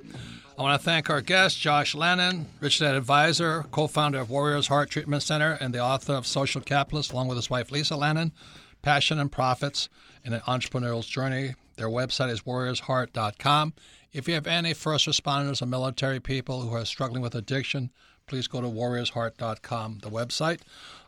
[0.59, 4.67] I want to thank our guest, Josh Lannon, Rich Dad Advisor, co founder of Warriors
[4.67, 8.33] Heart Treatment Center, and the author of Social Capitalist, along with his wife, Lisa Lannon,
[8.81, 9.87] Passion and Profits
[10.25, 11.55] in an Entrepreneurial Journey.
[11.77, 13.75] Their website is warriorsheart.com.
[14.11, 17.91] If you have any first responders or military people who are struggling with addiction,
[18.27, 20.59] please go to warriorsheart.com, the website.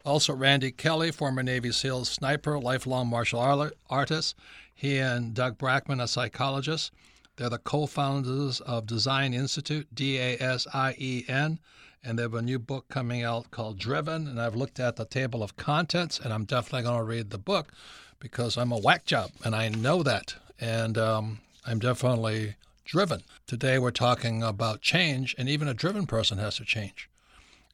[0.05, 4.35] Also, Randy Kelly, former Navy SEAL sniper, lifelong martial artist.
[4.73, 6.91] He and Doug Brackman, a psychologist.
[7.35, 11.59] They're the co founders of Dasein Institute, D A S I E N,
[12.03, 14.27] and they have a new book coming out called Driven.
[14.27, 17.37] And I've looked at the table of contents, and I'm definitely going to read the
[17.37, 17.73] book
[18.19, 20.35] because I'm a whack job, and I know that.
[20.59, 22.55] And um, I'm definitely
[22.89, 23.21] driven.
[23.45, 27.07] Today, we're talking about change, and even a driven person has to change.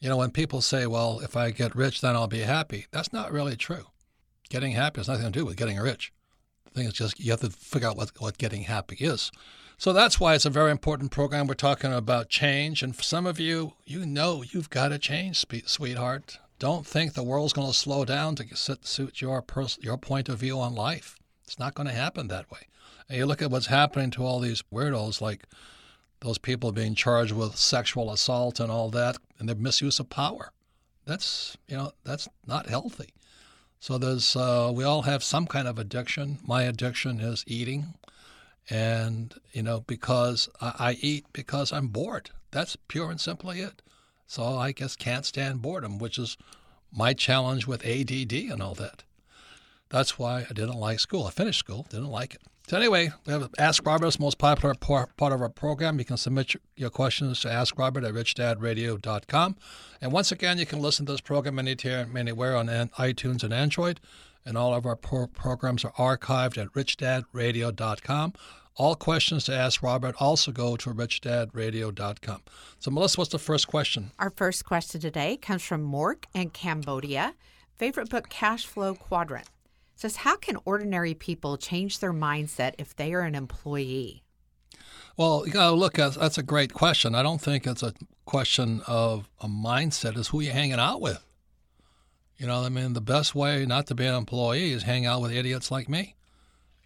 [0.01, 3.13] You know, when people say, well, if I get rich, then I'll be happy, that's
[3.13, 3.85] not really true.
[4.49, 6.11] Getting happy has nothing to do with getting rich.
[6.65, 9.31] The thing is just you have to figure out what, what getting happy is.
[9.77, 11.47] So that's why it's a very important program.
[11.47, 12.83] We're talking about change.
[12.83, 16.39] And for some of you, you know you've got to change, sweetheart.
[16.59, 20.39] Don't think the world's going to slow down to suit your, pers- your point of
[20.39, 21.17] view on life.
[21.45, 22.67] It's not going to happen that way.
[23.07, 25.45] And you look at what's happening to all these weirdos, like
[26.21, 30.51] those people being charged with sexual assault and all that, and their misuse of power.
[31.05, 33.13] That's, you know, that's not healthy.
[33.79, 36.39] So there's uh, we all have some kind of addiction.
[36.43, 37.93] My addiction is eating,
[38.67, 42.31] and you know because I, I eat because I'm bored.
[42.49, 43.83] That's pure and simply it.
[44.25, 46.35] So I guess can't stand boredom, which is
[46.91, 49.03] my challenge with ADD and all that.
[49.89, 51.27] That's why I didn't like school.
[51.27, 52.41] I finished school, didn't like it.
[52.67, 55.99] So anyway, we have Ask Robert, the most popular part of our program.
[55.99, 59.55] You can submit your questions to Ask Robert at richdadradio.com.
[60.01, 63.99] And once again, you can listen to this program anytime, anywhere on iTunes and Android.
[64.43, 68.33] And all of our pro- programs are archived at richdadradio.com.
[68.77, 72.41] All questions to Ask Robert also go to richdadradio.com.
[72.79, 74.11] So, Melissa, what's the first question?
[74.17, 77.35] Our first question today comes from Mork in Cambodia.
[77.77, 79.47] Favorite book, Cash Flow Quadrant
[79.95, 84.23] says, How can ordinary people change their mindset if they are an employee?
[85.17, 87.15] Well, you to look that's a great question.
[87.15, 87.93] I don't think it's a
[88.25, 91.25] question of a mindset, is who you're hanging out with.
[92.37, 95.21] You know, I mean, the best way not to be an employee is hang out
[95.21, 96.15] with idiots like me.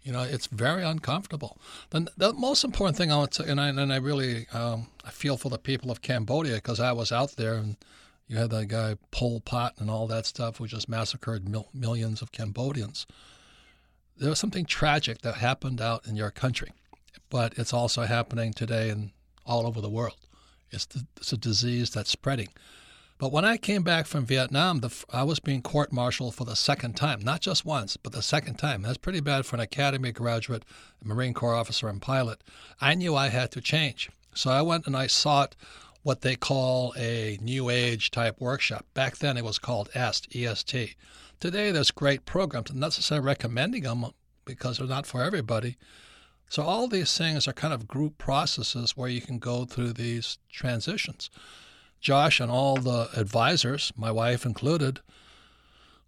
[0.02, 1.58] You know, it's very uncomfortable.
[1.90, 5.10] The, the most important thing I want to, and I, and I really, um, I
[5.10, 7.76] feel for the people of Cambodia because I was out there and
[8.30, 12.22] you had that guy Pol Pot and all that stuff, who just massacred mil- millions
[12.22, 13.04] of Cambodians.
[14.16, 16.70] There was something tragic that happened out in your country,
[17.28, 19.10] but it's also happening today and
[19.44, 20.28] all over the world.
[20.70, 22.50] It's, it's a disease that's spreading.
[23.18, 26.96] But when I came back from Vietnam, the, I was being court-martialed for the second
[26.96, 28.82] time, not just once, but the second time.
[28.82, 30.64] That's pretty bad for an academy graduate,
[31.02, 32.44] Marine Corps officer, and pilot.
[32.80, 34.08] I knew I had to change.
[34.34, 35.56] So I went and I sought
[36.02, 38.86] what they call a new age type workshop.
[38.94, 40.96] Back then it was called EST, EST.
[41.38, 42.70] Today there's great programs.
[42.70, 44.06] I'm not necessarily recommending them
[44.44, 45.76] because they're not for everybody.
[46.48, 50.38] So all these things are kind of group processes where you can go through these
[50.50, 51.30] transitions.
[52.00, 55.00] Josh and all the advisors, my wife included,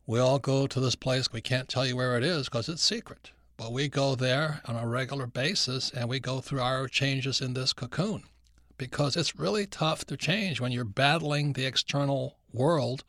[0.07, 1.33] we all go to this place.
[1.33, 3.31] We can't tell you where it is because it's secret.
[3.57, 7.53] But we go there on a regular basis and we go through our changes in
[7.53, 8.25] this cocoon
[8.83, 13.05] because it's really tough to change when you're battling the external world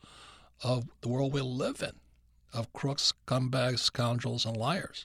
[0.62, 1.90] of the world we live in,
[2.56, 5.04] of crooks, scumbags, scoundrels, and liars.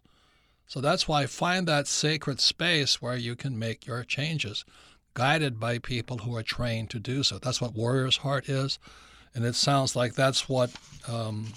[0.67, 4.63] So that's why find that sacred space where you can make your changes,
[5.15, 7.39] guided by people who are trained to do so.
[7.39, 8.77] That's what Warrior's Heart is.
[9.33, 10.69] And it sounds like that's what
[11.07, 11.47] um,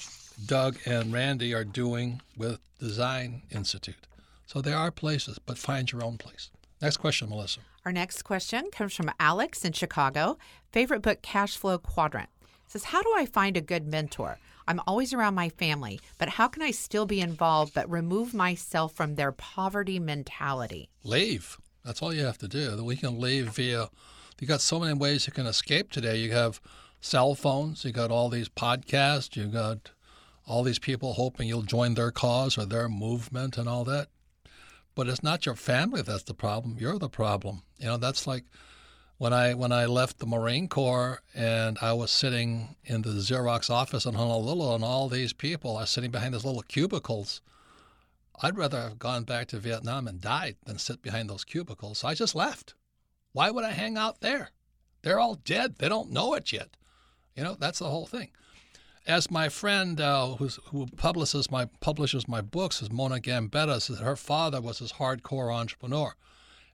[0.47, 4.07] Doug and Randy are doing with Dasein Institute.
[4.47, 6.51] So there are places, but find your own place.
[6.81, 7.61] Next question, Melissa.
[7.85, 10.39] Our next question comes from Alex in Chicago.
[10.71, 12.29] Favorite book, Cash Flow Quadrant.
[12.69, 14.39] Says, How do I find a good mentor?
[14.69, 18.95] I'm always around my family, but how can I still be involved but remove myself
[18.95, 20.89] from their poverty mentality?
[21.03, 21.59] Leave.
[21.85, 22.85] That's all you have to do.
[22.85, 23.89] We can leave via,
[24.39, 26.19] you got so many ways you can escape today.
[26.19, 26.61] You have
[27.01, 29.91] cell phones, you got all these podcasts, you got
[30.47, 34.07] all these people hoping you'll join their cause or their movement and all that.
[34.95, 36.77] But it's not your family that's the problem.
[36.79, 37.63] You're the problem.
[37.79, 38.45] You know, that's like
[39.19, 43.71] when I when I left the Marine Corps and I was sitting in the Xerox
[43.71, 47.41] office in Honolulu and all these people are sitting behind those little cubicles.
[48.43, 51.99] I'd rather have gone back to Vietnam and died than sit behind those cubicles.
[51.99, 52.75] So I just left.
[53.33, 54.51] Why would I hang out there?
[55.03, 55.77] They're all dead.
[55.79, 56.77] They don't know it yet.
[57.37, 58.31] You know, that's the whole thing
[59.07, 64.17] as my friend uh, who publishes my publishes my books is Mona Gambetta says her
[64.17, 66.15] father was this hardcore entrepreneur,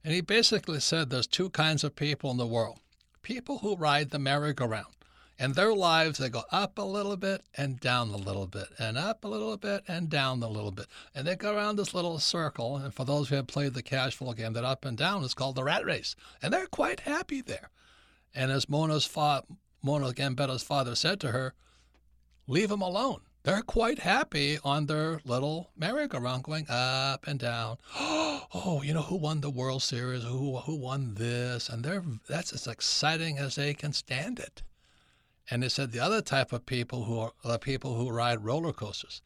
[0.05, 2.81] And he basically said there's two kinds of people in the world
[3.23, 4.95] people who ride the merry-go-round.
[5.41, 8.99] And their lives, they go up a little bit and down a little bit, and
[8.99, 10.87] up a little bit and down a little bit.
[11.15, 12.77] And they go around this little circle.
[12.77, 15.35] And for those who have played the cash flow game, that up and down is
[15.35, 16.17] called the rat race.
[16.43, 17.71] And they're quite happy there.
[18.35, 19.45] And as Mona's fa-
[19.81, 21.55] Mona Gambetta's father said to her,
[22.49, 23.21] leave them alone.
[23.45, 27.79] They're quite happy on their little merry-go-round going up and down.
[28.55, 30.23] Oh, you know who won the World Series?
[30.23, 31.69] Who who won this?
[31.69, 34.63] And they're that's as exciting as they can stand it.
[35.51, 38.73] And they said the other type of people who are the people who ride roller
[38.73, 39.21] coasters.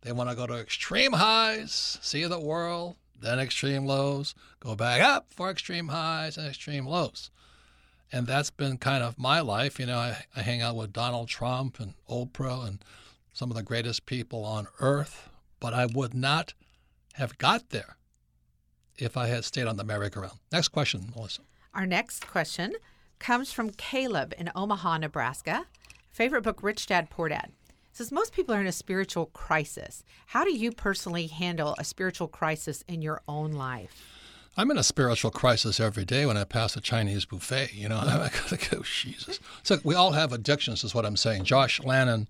[0.00, 5.02] They want to go to extreme highs, see the world, then extreme lows, go back
[5.02, 7.30] up for extreme highs and extreme lows.
[8.12, 9.78] And that's been kind of my life.
[9.80, 12.84] You know, I, I hang out with Donald Trump and Oprah and
[13.32, 15.28] some of the greatest people on earth,
[15.60, 16.54] but I would not
[17.14, 17.96] have got there
[18.96, 20.38] if I had stayed on the merry-go-round.
[20.52, 21.42] Next question, Melissa.
[21.74, 22.74] Our next question
[23.18, 25.66] comes from Caleb in Omaha, Nebraska.
[26.10, 27.52] Favorite book, Rich Dad, Poor Dad.
[27.92, 30.02] says most people are in a spiritual crisis.
[30.28, 34.15] How do you personally handle a spiritual crisis in your own life?
[34.58, 37.74] I'm in a spiritual crisis every day when I pass a Chinese buffet.
[37.74, 39.38] You know, I gotta go, Jesus.
[39.62, 41.44] So we all have addictions, is what I'm saying.
[41.44, 42.26] Josh Lannon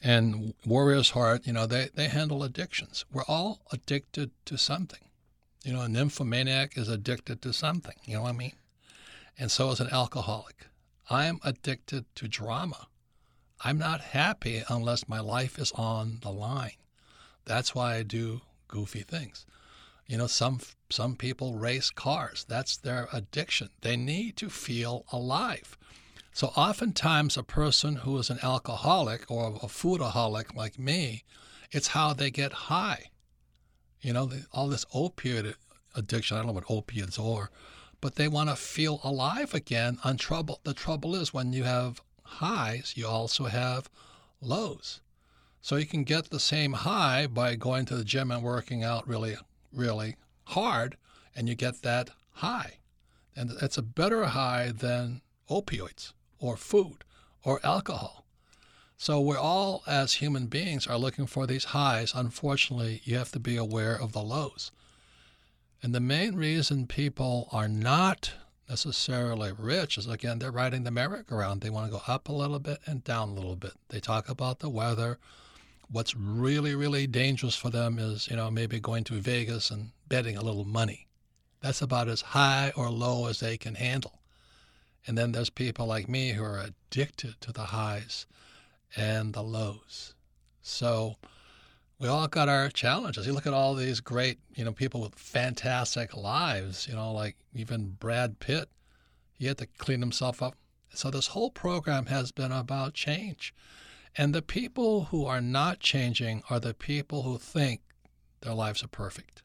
[0.00, 3.04] and Warrior's Heart, you know, they, they handle addictions.
[3.12, 5.00] We're all addicted to something.
[5.64, 7.96] You know, a nymphomaniac is addicted to something.
[8.04, 8.54] You know what I mean?
[9.36, 10.66] And so is an alcoholic.
[11.10, 12.86] I'm addicted to drama.
[13.64, 16.72] I'm not happy unless my life is on the line.
[17.44, 19.44] That's why I do goofy things.
[20.08, 22.46] You know, some some people race cars.
[22.48, 23.68] That's their addiction.
[23.82, 25.76] They need to feel alive.
[26.32, 31.24] So oftentimes a person who is an alcoholic or a foodaholic like me,
[31.70, 33.10] it's how they get high.
[34.00, 35.54] You know, all this opioid
[35.94, 37.50] addiction, I don't know what opiates are,
[38.00, 39.98] but they want to feel alive again.
[40.04, 43.90] On trouble, the trouble is when you have highs, you also have
[44.40, 45.00] lows.
[45.60, 49.06] So you can get the same high by going to the gym and working out
[49.08, 49.36] really,
[49.72, 50.96] really hard,
[51.34, 52.78] and you get that high.
[53.36, 57.04] And it's a better high than opioids or food
[57.44, 58.24] or alcohol.
[58.96, 62.14] So we're all, as human beings, are looking for these highs.
[62.14, 64.72] Unfortunately, you have to be aware of the lows.
[65.80, 68.32] And the main reason people are not
[68.68, 71.60] necessarily rich is again, they're riding the merry-go-round.
[71.60, 73.74] They want to go up a little bit and down a little bit.
[73.88, 75.18] They talk about the weather.
[75.90, 80.36] What's really, really dangerous for them is, you know, maybe going to Vegas and betting
[80.36, 81.06] a little money.
[81.60, 84.20] That's about as high or low as they can handle.
[85.06, 88.26] And then there's people like me who are addicted to the highs
[88.94, 90.14] and the lows.
[90.60, 91.16] So
[91.98, 93.26] we all got our challenges.
[93.26, 97.36] You look at all these great, you know, people with fantastic lives, you know, like
[97.54, 98.68] even Brad Pitt.
[99.38, 100.54] He had to clean himself up.
[100.92, 103.54] So this whole program has been about change.
[104.16, 107.80] And the people who are not changing are the people who think
[108.40, 109.42] their lives are perfect.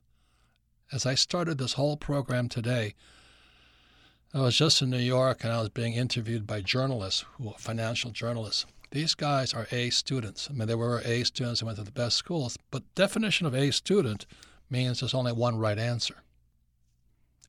[0.92, 2.94] As I started this whole program today,
[4.34, 7.58] I was just in New York and I was being interviewed by journalists, who are
[7.58, 8.66] financial journalists.
[8.92, 10.50] These guys are A students.
[10.50, 13.56] I mean, they were A students and went to the best schools, but definition of
[13.56, 14.26] A student
[14.70, 16.24] means there's only one right answer.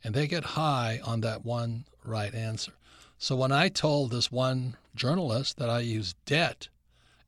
[0.03, 2.73] And they get high on that one right answer.
[3.19, 6.69] So when I told this one journalist that I use debt,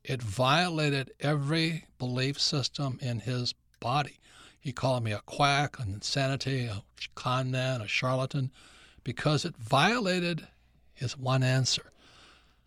[0.07, 4.19] it violated every belief system in his body.
[4.57, 6.81] He called me a quack, an insanity, a
[7.13, 8.51] con man, a charlatan,
[9.03, 10.47] because it violated
[10.93, 11.91] his one answer.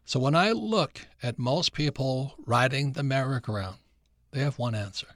[0.05, 3.79] So when I look at most people riding the merry-go-round,
[4.33, 5.09] they have one answer.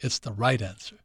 [0.00, 0.96] It's the right answer.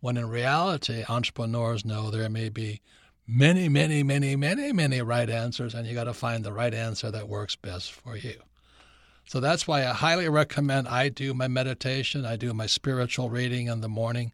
[0.00, 2.80] When in reality, entrepreneurs know there may be
[3.26, 7.10] many, many, many, many, many right answers, and you got to find the right answer
[7.10, 8.40] that works best for you.
[9.26, 13.66] So that's why I highly recommend I do my meditation, I do my spiritual reading
[13.66, 14.32] in the morning.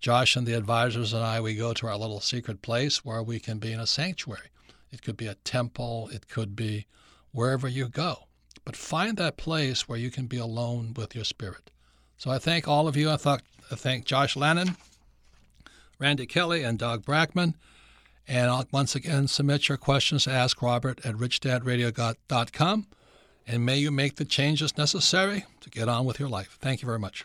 [0.00, 3.38] Josh and the advisors and I, we go to our little secret place where we
[3.38, 4.48] can be in a sanctuary.
[4.90, 6.86] It could be a temple, it could be
[7.32, 8.24] wherever you go.
[8.64, 11.70] But find that place where you can be alone with your spirit.
[12.18, 13.10] So I thank all of you.
[13.10, 14.76] I, thought, I thank Josh Lannon,
[16.00, 17.54] Randy Kelly, and Doug Brackman.
[18.26, 22.86] And I'll once again submit your questions to Ask Robert at richdadradio.com.
[23.46, 26.58] And may you make the changes necessary to get on with your life.
[26.60, 27.24] Thank you very much.